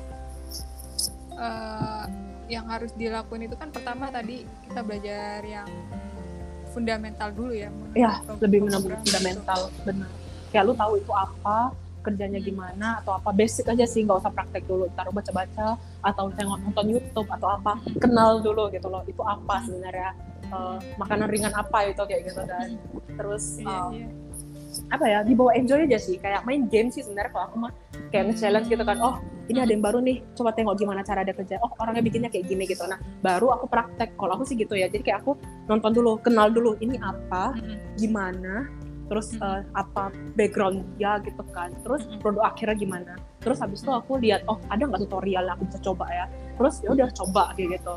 eh, 1.32 2.04
yang 2.50 2.66
harus 2.66 2.90
dilakuin 2.92 3.46
itu 3.46 3.54
kan 3.54 3.70
pertama 3.70 4.10
tadi 4.10 4.42
kita 4.66 4.82
belajar 4.82 5.38
yang 5.40 5.68
fundamental 6.70 7.28
dulu 7.34 7.52
ya. 7.52 7.70
ya 7.92 8.12
lebih 8.38 8.66
gitu. 8.66 8.78
fundamental 9.04 9.60
benar 9.84 10.08
kayak 10.50 10.64
lu 10.66 10.74
tahu 10.74 10.92
itu 10.98 11.12
apa 11.14 11.70
kerjanya 12.00 12.40
Hmm. 12.40 12.48
gimana 12.48 12.86
atau 13.04 13.12
apa 13.12 13.28
basic 13.30 13.68
aja 13.68 13.84
sih 13.84 14.00
nggak 14.08 14.24
usah 14.24 14.32
praktek 14.32 14.64
dulu 14.64 14.88
ntar 14.96 15.04
lu 15.04 15.12
baca-baca 15.12 15.76
atau 16.00 16.24
tengok 16.32 16.58
nonton 16.64 16.86
YouTube 16.96 17.28
atau 17.28 17.48
apa 17.60 17.76
kenal 18.00 18.40
dulu 18.40 18.72
gitu 18.72 18.88
loh 18.88 19.04
itu 19.04 19.20
apa 19.20 19.60
sebenarnya 19.68 20.10
eh, 20.48 20.76
makanan 20.96 21.28
ringan 21.28 21.52
apa 21.52 21.92
itu 21.92 22.00
kayak 22.00 22.22
gitu 22.24 22.40
dan 22.48 22.68
terus 23.14 23.60
Iya, 23.60 23.68
eh, 23.68 23.88
iya. 24.00 24.08
Apa 24.90 25.04
ya 25.06 25.18
dibawa 25.26 25.54
enjoy 25.54 25.86
aja 25.86 25.98
sih. 25.98 26.16
Kayak 26.18 26.46
main 26.46 26.66
game 26.70 26.88
sih 26.88 27.02
sebenarnya 27.02 27.30
kalau 27.34 27.44
aku 27.50 27.56
mah. 27.68 27.72
Kayak 28.10 28.34
nge-challenge 28.34 28.66
gitu 28.66 28.82
kan 28.82 28.98
oh 28.98 29.22
ini 29.46 29.58
ada 29.62 29.70
yang 29.70 29.82
baru 29.82 29.98
nih 30.02 30.22
coba 30.34 30.50
tengok 30.54 30.74
gimana 30.78 31.00
cara 31.02 31.22
dia 31.26 31.34
kerja. 31.34 31.58
Oh 31.62 31.70
orangnya 31.78 32.02
bikinnya 32.02 32.30
kayak 32.30 32.46
gini 32.46 32.64
gitu. 32.66 32.86
Nah 32.86 32.98
baru 33.22 33.54
aku 33.54 33.66
praktek. 33.66 34.14
Kalau 34.14 34.38
aku 34.38 34.44
sih 34.46 34.58
gitu 34.58 34.74
ya. 34.78 34.86
Jadi 34.86 35.02
kayak 35.02 35.26
aku 35.26 35.38
nonton 35.66 35.90
dulu 35.94 36.18
kenal 36.22 36.50
dulu 36.50 36.78
ini 36.78 36.98
apa? 37.02 37.54
Gimana? 37.98 38.66
Terus 39.10 39.34
eh, 39.38 39.62
apa 39.74 40.14
background 40.38 40.86
dia 40.98 41.18
gitu 41.22 41.42
kan? 41.50 41.74
Terus 41.82 42.06
produk 42.22 42.50
akhirnya 42.54 42.76
gimana? 42.78 43.14
Terus 43.42 43.58
habis 43.58 43.82
itu 43.82 43.90
aku 43.90 44.22
lihat 44.22 44.46
oh 44.46 44.58
ada 44.70 44.86
nggak 44.86 45.02
tutorial 45.06 45.50
yang 45.50 45.54
aku 45.58 45.66
bisa 45.66 45.80
coba 45.82 46.06
ya? 46.10 46.26
Terus 46.58 46.74
ya 46.86 46.88
udah 46.94 47.08
coba 47.10 47.42
kayak 47.58 47.78
gitu. 47.78 47.94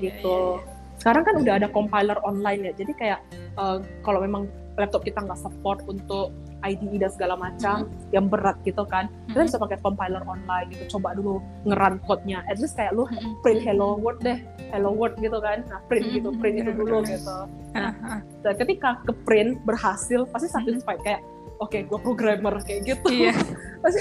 Iya, 0.00 0.16
gitu. 0.16 0.38
iya, 0.58 0.64
iya. 0.64 0.79
Sekarang 1.00 1.22
kan 1.24 1.34
udah 1.40 1.54
ada 1.56 1.68
compiler 1.72 2.18
online 2.22 2.70
ya 2.70 2.72
jadi 2.76 2.92
kayak 2.94 3.20
eh, 3.56 3.78
kalau 4.04 4.20
memang 4.20 4.46
laptop 4.78 5.04
kita 5.04 5.20
nggak 5.20 5.40
support 5.40 5.80
untuk 5.88 6.32
IDE 6.60 7.00
dan 7.00 7.10
segala 7.12 7.34
macam 7.40 7.88
yang 8.12 8.28
berat 8.28 8.56
gitu 8.68 8.84
kan 8.84 9.08
kita 9.32 9.48
bisa 9.48 9.56
pakai 9.56 9.80
compiler 9.80 10.20
online 10.28 10.68
gitu 10.72 10.96
coba 10.96 11.16
dulu 11.16 11.40
ngeran 11.64 12.02
code-nya. 12.04 12.44
At 12.50 12.60
least 12.60 12.76
kayak 12.76 12.92
lu 12.92 13.08
Mm-mm. 13.08 13.40
print 13.40 13.64
hello 13.64 13.96
world 13.96 14.20
deh 14.20 14.36
hello 14.68 14.92
world 14.92 15.16
gitu 15.22 15.38
kan. 15.40 15.64
Nah 15.70 15.80
print 15.88 16.06
gitu 16.12 16.28
Mhm, 16.34 16.38
print 16.40 16.56
itu 16.60 16.72
dulu 16.76 17.00
gitu. 17.06 17.36
Ah, 17.72 17.94
ah. 18.04 18.18
dan 18.42 18.54
ketika 18.58 18.98
ke 19.06 19.12
print 19.24 19.62
berhasil 19.64 20.26
pasti 20.28 20.48
satisfied. 20.50 21.00
Kayak 21.06 21.22
oke 21.60 21.78
gue 21.78 21.98
programmer 22.00 22.54
kayak 22.60 22.80
gitu 22.86 23.06
Iya. 23.06 23.36
pasti 23.82 24.00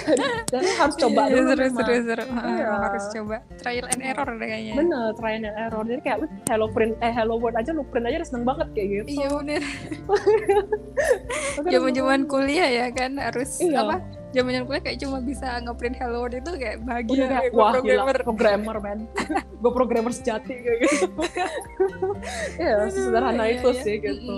dan 0.50 0.64
harus 0.76 0.96
coba 0.98 1.22
Iya, 1.22 1.32
dulu 1.34 1.44
seru, 1.46 1.60
memang. 1.62 1.76
seru, 1.78 1.94
seru. 2.02 2.24
Iya. 2.26 2.68
Harus 2.82 3.06
coba 3.10 3.36
trial 3.56 3.88
and 3.88 4.02
error 4.02 4.30
deh 4.30 4.44
kayaknya. 4.46 4.74
bener 4.76 5.08
try 5.14 5.34
and 5.34 5.46
error 5.46 5.84
jadi 5.84 6.02
kayak 6.02 6.18
hello 6.46 6.68
print 6.68 6.94
eh 7.00 7.12
hello 7.12 7.36
world 7.36 7.56
aja 7.56 7.70
lu 7.70 7.84
print 7.86 8.06
aja 8.06 8.16
udah 8.18 8.28
seneng 8.28 8.46
banget 8.46 8.68
kayak 8.74 8.88
gitu 8.94 9.08
Iya 9.14 9.28
bener. 9.34 9.62
Zaman-zaman 11.70 12.20
seneng 12.20 12.24
kuliah 12.26 12.70
ya 12.70 12.88
kan 12.90 13.12
harus 13.18 13.60
Iya. 13.60 13.78
apa? 13.82 13.96
Zaman-zaman 14.30 14.66
kuliah 14.66 14.84
kayak 14.86 15.00
cuma 15.00 15.18
bisa 15.20 15.48
ngeprint 15.60 15.96
hello 15.96 16.18
world 16.22 16.36
itu 16.36 16.52
kayak 16.54 16.78
bahagia 16.82 17.16
kayak, 17.18 17.32
kayak 17.42 17.52
wah 17.52 17.72
programmer. 17.74 18.14
gila, 18.14 18.24
programmer 18.24 18.76
man 18.78 19.00
gue 19.62 19.72
programmer 19.74 20.12
sejati 20.12 20.54
kayak 20.56 20.78
gitu 20.82 21.08
ya 22.58 22.88
sederhana 22.88 23.44
Iya, 23.44 23.54
itu 23.56 23.70
iya. 23.70 23.82
sih 23.82 23.96
gitu. 23.98 24.36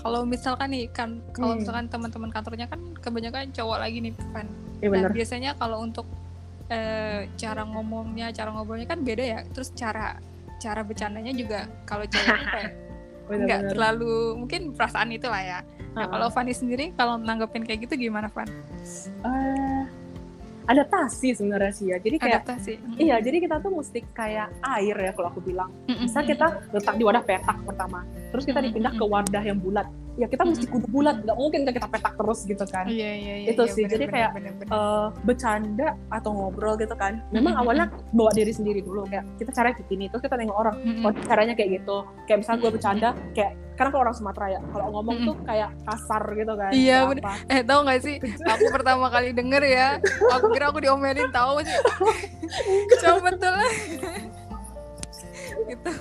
Kalau 0.00 0.24
misalkan 0.24 0.68
nih 0.70 0.88
kan 0.88 1.20
kalau 1.30 1.52
Hmm. 1.52 1.60
misalkan 1.60 1.86
teman-teman 1.86 2.30
kantornya 2.30 2.66
kan 2.66 2.80
kebanyakan 2.96 3.52
cowok 3.52 3.78
lagi 3.78 3.98
nih 4.00 4.12
kan. 4.32 4.46
iya 4.80 4.88
Nah, 4.90 5.10
biasanya 5.10 5.50
kalau 5.54 5.80
untuk 5.80 6.06
eh, 6.66 7.26
cara 7.34 7.66
ngomongnya, 7.66 8.30
cara 8.30 8.48
ngobrolnya 8.48 8.86
kan 8.86 9.02
beda 9.02 9.24
ya. 9.26 9.40
Terus 9.50 9.74
cara 9.74 10.16
cara 10.56 10.80
bercandanya 10.80 11.32
juga 11.32 11.66
kalau 11.82 12.04
cewek 12.04 12.40
kayak 12.46 12.72
bener 13.28 13.42
nggak 13.42 13.60
terlalu 13.70 14.14
mungkin 14.36 14.72
perasaan 14.72 15.10
itu 15.10 15.26
lah 15.26 15.42
ya. 15.42 15.58
Nah, 15.90 16.06
Ah. 16.06 16.08
kalau 16.08 16.26
Fanny 16.30 16.50
sendiri 16.50 16.94
kalau 16.94 17.18
nanggepin 17.18 17.66
kayak 17.66 17.90
gitu 17.90 18.06
gimana, 18.06 18.30
Van? 18.30 18.46
Eh, 18.46 19.82
adaptasi 20.70 21.34
sebenarnya 21.34 21.72
sih 21.74 21.86
ya 21.90 21.98
jadi 21.98 22.16
kayak 22.16 22.40
Adaptasi. 22.40 22.72
Iya, 22.96 23.16
jadi 23.18 23.36
kita 23.42 23.56
tuh 23.58 23.72
mesti 23.74 24.00
kayak 24.14 24.48
air 24.78 24.96
ya 24.96 25.12
kalau 25.12 25.28
aku 25.34 25.42
bilang. 25.42 25.70
Misal 25.86 26.22
kita 26.24 26.62
letak 26.70 26.94
di 26.96 27.04
wadah 27.04 27.22
petak 27.26 27.58
pertama, 27.66 28.06
terus 28.30 28.44
kita 28.46 28.62
dipindah 28.62 28.94
ke 28.94 29.04
wadah 29.04 29.42
yang 29.42 29.58
bulat. 29.58 29.86
Ya 30.18 30.26
kita 30.26 30.42
mesti 30.42 30.66
kudu 30.66 30.86
bulat, 30.90 31.22
nggak 31.22 31.38
mungkin 31.38 31.60
kan 31.66 31.72
kita 31.76 31.88
petak 31.88 32.14
terus 32.18 32.40
gitu 32.42 32.64
kan. 32.66 32.84
Iya, 32.90 33.10
iya, 33.14 33.34
iya. 33.46 33.48
Itu 33.54 33.62
iya, 33.66 33.72
sih, 33.72 33.82
bener, 33.86 33.92
jadi 33.94 34.04
bener, 34.04 34.14
kayak, 34.14 34.30
bener, 34.34 34.52
bener. 34.58 34.72
Eh, 34.74 35.06
bercanda 35.22 35.88
atau 36.10 36.30
ngobrol 36.34 36.74
gitu 36.76 36.94
kan. 36.98 37.22
Memang 37.30 37.54
awalnya 37.56 37.86
bawa 38.10 38.30
diri 38.34 38.50
sendiri 38.50 38.82
dulu 38.82 39.06
kayak 39.06 39.24
kita 39.38 39.50
caranya 39.54 39.74
kayak 39.78 39.88
gini, 39.88 40.04
terus 40.10 40.22
kita 40.26 40.34
nengok 40.34 40.58
orang, 40.58 40.74
oh 41.06 41.12
caranya 41.24 41.54
kayak 41.54 41.70
gitu. 41.80 41.96
Kayak 42.26 42.38
misalnya 42.42 42.58
gue 42.58 42.70
bercanda, 42.74 43.08
kayak 43.32 43.52
karena 43.80 43.96
kalau 43.96 44.04
orang 44.04 44.16
Sumatera 44.20 44.46
ya, 44.52 44.60
kalau 44.76 44.86
ngomong 44.92 45.16
Mm-mm. 45.24 45.28
tuh 45.32 45.36
kayak 45.48 45.70
kasar 45.88 46.22
gitu 46.36 46.52
kan. 46.52 46.68
Iya, 46.68 46.98
bener. 47.08 47.24
apa. 47.24 47.32
Eh 47.48 47.60
tau 47.64 47.80
gak 47.80 48.00
sih, 48.04 48.16
aku 48.44 48.64
pertama 48.68 49.08
kali 49.08 49.32
denger 49.32 49.62
ya, 49.64 49.88
aku 50.36 50.52
kira 50.52 50.68
aku 50.68 50.84
diomelin 50.84 51.32
tahu 51.32 51.64
sih. 51.64 51.78
Coba 53.00 53.32
betul 53.32 53.52
lah. 53.56 53.72
gitu. 55.64 55.92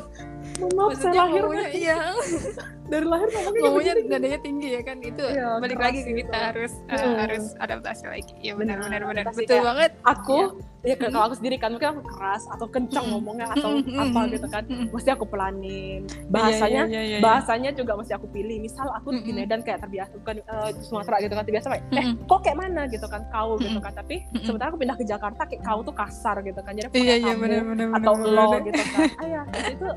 Mohon 0.60 0.70
Maaf, 0.70 0.90
saya 0.92 0.92
Maksudnya 0.92 1.22
lahir 1.22 1.42
ngomongnya 1.42 1.68
iya, 1.72 1.98
dari 2.92 3.06
lahir 3.06 3.28
ngomongnya 3.30 3.62
ngomongnya 3.62 3.94
gitu. 3.96 4.10
nadanya 4.10 4.40
tinggi 4.40 4.68
ya 4.70 4.82
kan. 4.82 4.98
Itu 5.00 5.24
Iya, 5.26 5.48
balik 5.58 5.80
lagi 5.80 6.00
ke 6.00 6.10
gitu. 6.10 6.20
kita 6.22 6.38
harus 6.44 6.72
eh, 6.86 6.98
Mm. 7.00 7.16
harus 7.18 7.44
adaptasi 7.58 8.04
lagi. 8.06 8.34
Iya 8.40 8.54
benar 8.54 8.76
Benar, 8.82 9.02
benar 9.06 9.24
Betul 9.30 9.46
kayak- 9.48 9.66
banget. 9.66 9.92
Aku 10.04 10.38
ya 10.80 10.96
kayak 10.96 11.12
kalau 11.12 11.26
aku 11.26 11.36
sendiri 11.36 11.56
kan 11.58 11.70
mungkin 11.70 11.90
aku 11.92 12.02
keras 12.06 12.44
atau 12.48 12.66
kencang 12.66 13.04
Mm-mm. 13.04 13.14
ngomongnya 13.14 13.48
atau 13.50 13.70
Mm-mm, 13.74 14.00
apa 14.02 14.22
gitu 14.30 14.48
kan. 14.48 14.64
Mesti 14.90 15.10
aku 15.10 15.26
pelanin. 15.26 16.02
Bahasanya 16.28 16.82
Iya, 16.86 16.92
iya, 16.94 17.02
iya, 17.02 17.12
iya. 17.14 17.20
bahasanya 17.20 17.72
juga 17.72 17.96
mesti 17.96 18.12
aku 18.12 18.28
pilih. 18.28 18.58
Misal 18.60 18.88
aku 18.90 19.16
di. 19.18 19.32
Medan 19.32 19.62
kayak 19.62 19.80
terbiasa 19.80 20.12
bukan 20.16 20.34
di 20.36 20.44
Sumatera 20.82 21.16
gitu 21.20 21.32
kan 21.32 21.44
terbiasa 21.44 21.68
kayak 21.70 21.84
eh 21.94 22.06
kok 22.22 22.40
kayak 22.42 22.58
mana 22.58 22.82
gitu 22.86 23.06
kan 23.06 23.22
kau 23.30 23.56
gitu 23.56 23.78
kan. 23.78 23.94
Tapi 23.94 24.16
sementara 24.42 24.68
aku 24.70 24.78
pindah 24.78 24.96
ke 24.96 25.06
Jakarta 25.06 25.42
kayak 25.46 25.62
kau 25.62 25.80
tuh 25.80 25.94
kasar 25.94 26.42
gitu 26.42 26.60
kan. 26.60 26.74
Jadi 26.74 26.86
aku 26.86 26.96
Iya 26.98 27.16
iya 27.18 27.26
kamu 27.30 27.40
benar 27.40 27.64
benar 27.66 27.88
atau 27.96 28.14
benar, 28.18 28.34
lo 28.50 28.60
gitu 28.62 28.84
kan. 28.90 29.08
Ayah 29.20 29.44
itu 29.74 29.88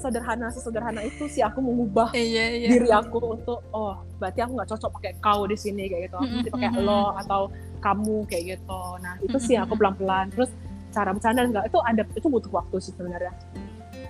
sederhana 0.00 0.46
sesederhana 0.52 1.00
itu 1.02 1.24
sih 1.26 1.42
aku 1.42 1.58
mengubah 1.64 2.12
Iya 2.12 2.44
iya. 2.56 2.68
diri 2.72 2.90
aku 2.92 3.18
untuk 3.36 3.60
oh 3.72 3.96
berarti 4.20 4.44
aku 4.44 4.52
nggak 4.56 4.70
cocok 4.74 4.90
pakai 5.00 5.12
kau 5.20 5.44
di 5.48 5.56
sini 5.56 5.88
kayak 5.88 6.10
gitu. 6.10 6.16
Aku 6.20 6.32
mesti 6.40 6.50
pakai 6.52 6.70
lo 6.80 7.16
atau 7.16 7.42
kamu 7.80 8.16
kayak 8.28 8.44
gitu. 8.56 8.82
Nah 9.00 9.14
itu 9.20 9.38
sih 9.40 9.56
aku 9.56 9.72
pelan 9.76 9.94
pelan 9.96 10.26
terus 10.32 10.50
cara 10.92 11.12
bercanda 11.12 11.44
enggak 11.44 11.64
itu 11.68 11.78
ada 11.84 12.02
itu 12.16 12.28
butuh 12.28 12.52
waktu 12.52 12.76
sih 12.80 12.92
sebenarnya. 12.96 13.32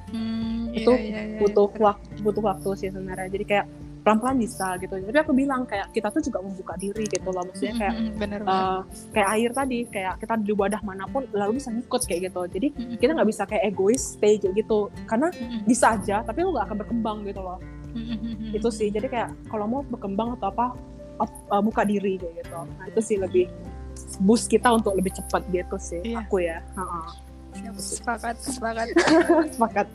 Hmm, 0.07 0.71
itu 0.71 0.93
iya, 0.95 1.03
iya, 1.03 1.21
iya, 1.35 1.39
butuh 1.43 1.67
waktu 1.83 2.07
butuh 2.23 2.43
waktu 2.47 2.69
sih 2.79 2.89
sebenarnya. 2.95 3.27
Jadi 3.27 3.45
kayak 3.45 3.67
pelan 4.07 4.19
pelan 4.19 4.37
bisa 4.39 4.79
gitu 4.79 4.95
tapi 4.95 5.19
aku 5.19 5.33
bilang 5.35 5.67
kayak 5.67 5.91
kita 5.91 6.07
tuh 6.09 6.23
juga 6.23 6.39
membuka 6.39 6.79
diri 6.79 7.05
gitu 7.05 7.27
loh 7.27 7.43
maksudnya 7.43 7.75
kayak 7.77 7.95
Mm-mm, 7.97 8.15
benar 8.15 8.41
benar. 8.41 8.55
eh, 8.55 8.81
kayak 9.11 9.29
air 9.35 9.51
tadi 9.51 9.79
kayak 9.85 10.15
kita 10.17 10.35
di 10.39 10.53
wadah 10.53 10.79
mana 10.81 11.05
pun 11.05 11.27
lalu 11.33 11.59
bisa 11.59 11.69
ngikut 11.69 12.03
kayak 12.05 12.21
gitu 12.25 12.41
jadi 12.49 12.69
Mm-mm. 12.71 12.97
kita 12.97 13.11
nggak 13.13 13.27
bisa 13.27 13.43
kayak 13.45 13.67
egois 13.67 14.15
stay 14.15 14.39
kayak 14.39 14.55
gitu 14.57 14.79
karena 15.05 15.27
Mm-mm. 15.33 15.67
bisa 15.67 15.87
aja 15.93 16.23
tapi 16.23 16.39
lu 16.41 16.55
nggak 16.55 16.65
akan 16.65 16.77
berkembang 16.79 17.19
gitu 17.25 17.41
loh 17.41 17.59
itu 18.53 18.69
sih 18.71 18.89
jadi 18.89 19.07
kayak 19.07 19.29
kalau 19.47 19.67
mau 19.67 19.81
berkembang 19.83 20.37
atau 20.37 20.49
apa 20.51 20.67
op- 21.19 21.43
uh, 21.49 21.59
buka 21.59 21.83
diri 21.83 22.15
kayak 22.15 22.35
gitu 22.39 22.59
nah 22.71 22.85
itu 22.87 23.01
sih 23.03 23.17
lebih 23.17 23.51
boost 24.19 24.47
kita 24.47 24.71
untuk 24.71 24.95
lebih 24.95 25.11
cepat 25.11 25.43
gitu 25.51 25.77
sih 25.77 26.01
Iya. 26.05 26.23
aku 26.23 26.37
ya 26.39 26.63
Ha-ha. 26.73 27.01
Siap, 27.03 27.26
sepakat 27.73 28.37
sepakat 28.39 28.87
sepakat 29.55 29.87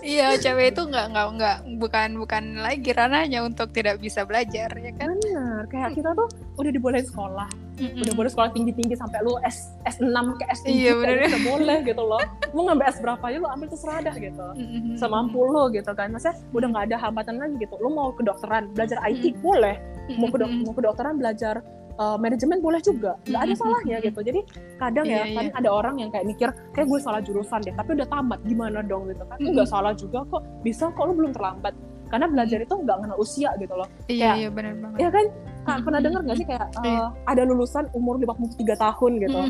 iya 0.00 0.34
cewek 0.34 0.72
itu 0.72 0.82
nggak 0.82 1.06
nggak 1.08 1.26
nggak 1.36 1.56
bukan 1.78 2.08
bukan 2.16 2.44
lagi 2.58 2.90
ranahnya 2.90 3.40
untuk 3.40 3.70
tidak 3.70 3.98
bisa 3.98 4.22
belajar 4.22 4.66
ya 4.72 4.90
kan 4.92 5.14
benar 5.16 5.62
kayak 5.66 5.94
kita 5.94 6.10
tuh 6.12 6.26
udah 6.56 6.70
dibolehin 6.70 7.04
sekolah 7.04 7.46
Mm-mm. 7.78 8.02
udah 8.02 8.14
boleh 8.16 8.26
sekolah 8.26 8.50
tinggi 8.50 8.74
tinggi 8.74 8.98
sampai 8.98 9.22
lu 9.22 9.38
S 9.46 9.70
S6 9.86 10.10
ke 10.34 10.44
S7 10.50 10.66
Iya, 10.66 10.92
kayak 10.92 10.98
bener. 10.98 11.14
gitu 11.14 11.30
udah 11.30 11.42
boleh 11.46 11.78
gitu 11.86 12.02
loh 12.02 12.22
mau 12.50 12.62
ngambil 12.66 12.86
S 12.88 12.98
berapa 12.98 13.24
ya 13.24 13.36
lu 13.38 13.48
ambil 13.48 13.66
terserah 13.70 13.98
dah 14.02 14.16
gitu 14.18 14.46
Mm-mm. 14.58 14.94
semampu 14.98 15.38
lo 15.40 15.70
gitu 15.70 15.90
kan 15.94 16.10
maksudnya 16.10 16.34
udah 16.50 16.68
nggak 16.68 16.84
ada 16.90 16.96
hambatan 16.98 17.34
lagi 17.38 17.54
gitu 17.56 17.74
lu 17.78 17.88
mau 17.88 18.10
kedokteran 18.12 18.66
belajar 18.74 18.98
IT 19.06 19.22
Mm. 19.30 19.38
boleh 19.38 19.76
mau 20.18 20.26
ke 20.26 20.36
Mm-mm. 20.40 20.66
mau 20.66 20.74
kedokteran 20.74 21.14
belajar 21.16 21.62
uh, 21.98 22.16
manajemen 22.16 22.58
boleh 22.58 22.80
juga. 22.80 23.18
Nggak 23.24 23.40
ada 23.40 23.46
Mm-mm. 23.48 23.60
salahnya 23.60 23.96
gitu. 24.00 24.20
Jadi 24.20 24.40
kadang 24.76 25.04
ya 25.04 25.22
Iya, 25.22 25.34
kan 25.34 25.44
iya. 25.44 25.52
ada 25.54 25.68
orang 25.68 25.94
yang 25.98 26.08
kayak 26.08 26.26
mikir 26.26 26.48
kayak 26.72 26.86
gue 26.86 26.98
salah 26.98 27.20
jurusan 27.20 27.60
deh 27.60 27.74
tapi 27.74 27.90
udah 27.94 28.06
tamat 28.06 28.38
gimana 28.42 28.78
dong 28.80 29.06
gitu 29.06 29.22
kan? 29.22 29.36
Nggak 29.36 29.68
salah 29.68 29.92
juga 29.92 30.22
kok. 30.24 30.42
Bisa 30.62 30.88
kok 30.88 31.04
lu 31.04 31.14
belum 31.14 31.32
terlambat. 31.32 31.74
Karena 32.08 32.24
belajar 32.24 32.58
itu 32.58 32.72
nggak 32.72 32.96
kenal 32.98 33.18
usia 33.18 33.50
gitu 33.56 33.74
loh. 33.74 33.84
Iya 34.06 34.16
kayak- 34.24 34.36
iya 34.38 34.48
benar 34.48 34.72
banget. 34.74 34.98
ya 34.98 35.10
kan? 35.10 35.26
Kak, 35.60 35.84
pernah 35.84 36.00
dengar 36.00 36.24
nggak 36.24 36.38
sih 36.40 36.48
kayak 36.48 36.64
uh, 36.80 37.12
ada 37.28 37.44
lulusan 37.44 37.84
umur 37.92 38.16
53 38.16 38.56
tahun 38.74 39.12
gitu? 39.20 39.40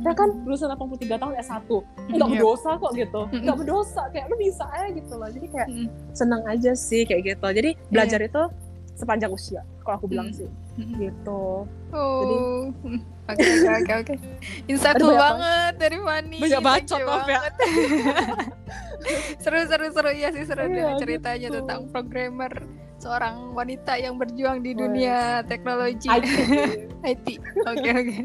Ya 0.00 0.16
kan? 0.16 0.28
Lulusan 0.40 0.72
83 0.72 1.20
tahun 1.20 1.34
S1 1.36 1.68
nggak 2.08 2.28
berdosa 2.32 2.70
kok 2.80 2.92
gitu. 2.96 3.20
Nggak 3.28 3.56
berdosa 3.58 4.02
kayak 4.08 4.32
lu 4.32 4.40
bisa 4.40 4.64
aja 4.72 4.88
gitu 4.88 5.12
loh. 5.12 5.28
Jadi 5.28 5.46
kayak 5.46 5.68
Mm-mm. 5.68 5.86
senang 6.10 6.40
aja 6.48 6.72
sih 6.72 7.04
kayak 7.04 7.36
gitu. 7.36 7.46
Jadi 7.52 7.70
belajar 7.92 8.24
itu 8.24 8.42
sepanjang 8.96 9.28
usia 9.28 9.60
kalau 9.88 9.96
aku 9.96 10.06
bilang 10.06 10.28
Mm. 10.28 10.36
sih 10.36 10.48
Mm-mm. 10.76 10.96
gitu 11.00 11.64
Oh, 11.88 12.68
Hmm. 12.84 13.00
oke 13.32 13.40
oke 13.40 13.72
oke 13.72 13.92
oke. 14.04 14.14
Insightful 14.66 15.16
banget 15.16 15.72
dari 15.78 15.96
Fani. 15.96 16.36
Banyak 16.36 16.60
bacot, 16.60 17.00
maaf 17.00 17.24
ya. 17.26 17.40
seru 19.40 19.58
seru 19.64 19.86
seru 19.88 20.10
ya 20.12 20.28
sih 20.28 20.44
seru 20.44 20.68
Iya, 20.68 21.00
ceritanya 21.00 21.48
gitu. 21.48 21.56
tentang 21.58 21.88
programmer 21.88 22.52
seorang 22.98 23.54
wanita 23.54 23.94
yang 23.94 24.18
berjuang 24.18 24.60
di 24.60 24.74
dunia 24.74 25.40
teknologi 25.44 26.10
IT. 26.10 26.28
IT. 27.14 27.26
Oke 27.64 27.88
oke. 27.90 28.16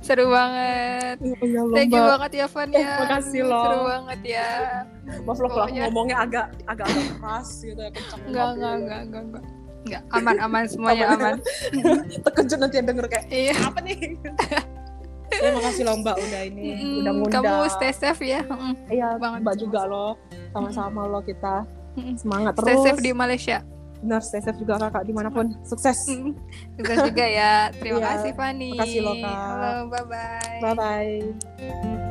Seru 0.00 0.30
banget. 0.30 1.20
Iya, 1.20 1.60
Thank 1.74 1.90
you 1.90 2.02
banget 2.06 2.30
ya 2.34 2.46
Van 2.48 2.70
Eh, 2.70 2.80
ya. 2.80 2.92
makasih 2.98 3.42
loh. 3.44 3.60
Seru 3.62 3.78
banget 3.84 4.20
ya. 4.24 4.48
Maaf 5.20 5.38
loh 5.38 5.50
kalau 5.50 5.66
ngomongnya 5.68 6.16
agak 6.18 6.46
agak 6.64 6.86
keras 6.88 7.48
gitu 7.60 7.76
ya 7.76 7.90
kencang 7.90 8.20
Enggak 8.24 8.48
enggak 8.56 8.72
enggak 9.04 9.22
enggak. 9.22 9.44
Enggak 9.80 10.02
aman 10.10 10.36
aman 10.38 10.62
semuanya 10.66 11.04
Aman. 11.08 11.18
aman. 11.18 11.36
terkejut 12.24 12.58
nanti 12.58 12.74
yang 12.76 12.86
denger 12.86 13.06
kayak 13.06 13.24
Iya. 13.28 13.54
apa 13.62 13.78
nih 13.80 13.96
ya 15.40 15.48
makasih 15.52 15.84
loh 15.84 15.96
mbak 15.96 16.16
udah 16.16 16.40
ini 16.44 16.62
Mm-mm. 16.74 17.00
udah 17.00 17.12
ngundang 17.14 17.42
Kamu 17.42 17.70
stay 17.70 17.92
safe 17.92 18.24
ya. 18.24 18.42
Iya 18.88 19.14
banget. 19.16 19.40
mbak 19.40 19.56
juga 19.56 19.80
loh 19.84 20.18
sama-sama 20.50 21.06
loh 21.06 21.20
kita 21.20 21.64
semangat 22.14 22.52
Stay 22.54 22.66
terus 22.68 22.80
safe 22.82 23.00
di 23.00 23.12
Malaysia. 23.12 23.58
benar 24.00 24.20
stay 24.20 24.40
safe 24.40 24.56
juga 24.56 24.80
kakak 24.80 25.04
di 25.04 25.12
mana 25.12 25.28
pun 25.28 25.52
sukses 25.62 25.96
Mm. 26.08 26.32
Sukses 26.74 26.98
juga 27.04 27.20
ya. 27.22 27.68
Terima 27.70 27.98
Iya, 27.98 28.08
kasih 28.10 28.32
Fani. 28.32 28.68
makasih 28.74 29.00
loh, 29.00 29.14
Kak. 29.14 29.36
Halo, 29.36 29.72
bye 29.86 30.04
bye. 30.04 30.58
bye 30.58 30.74
bye 30.74 32.09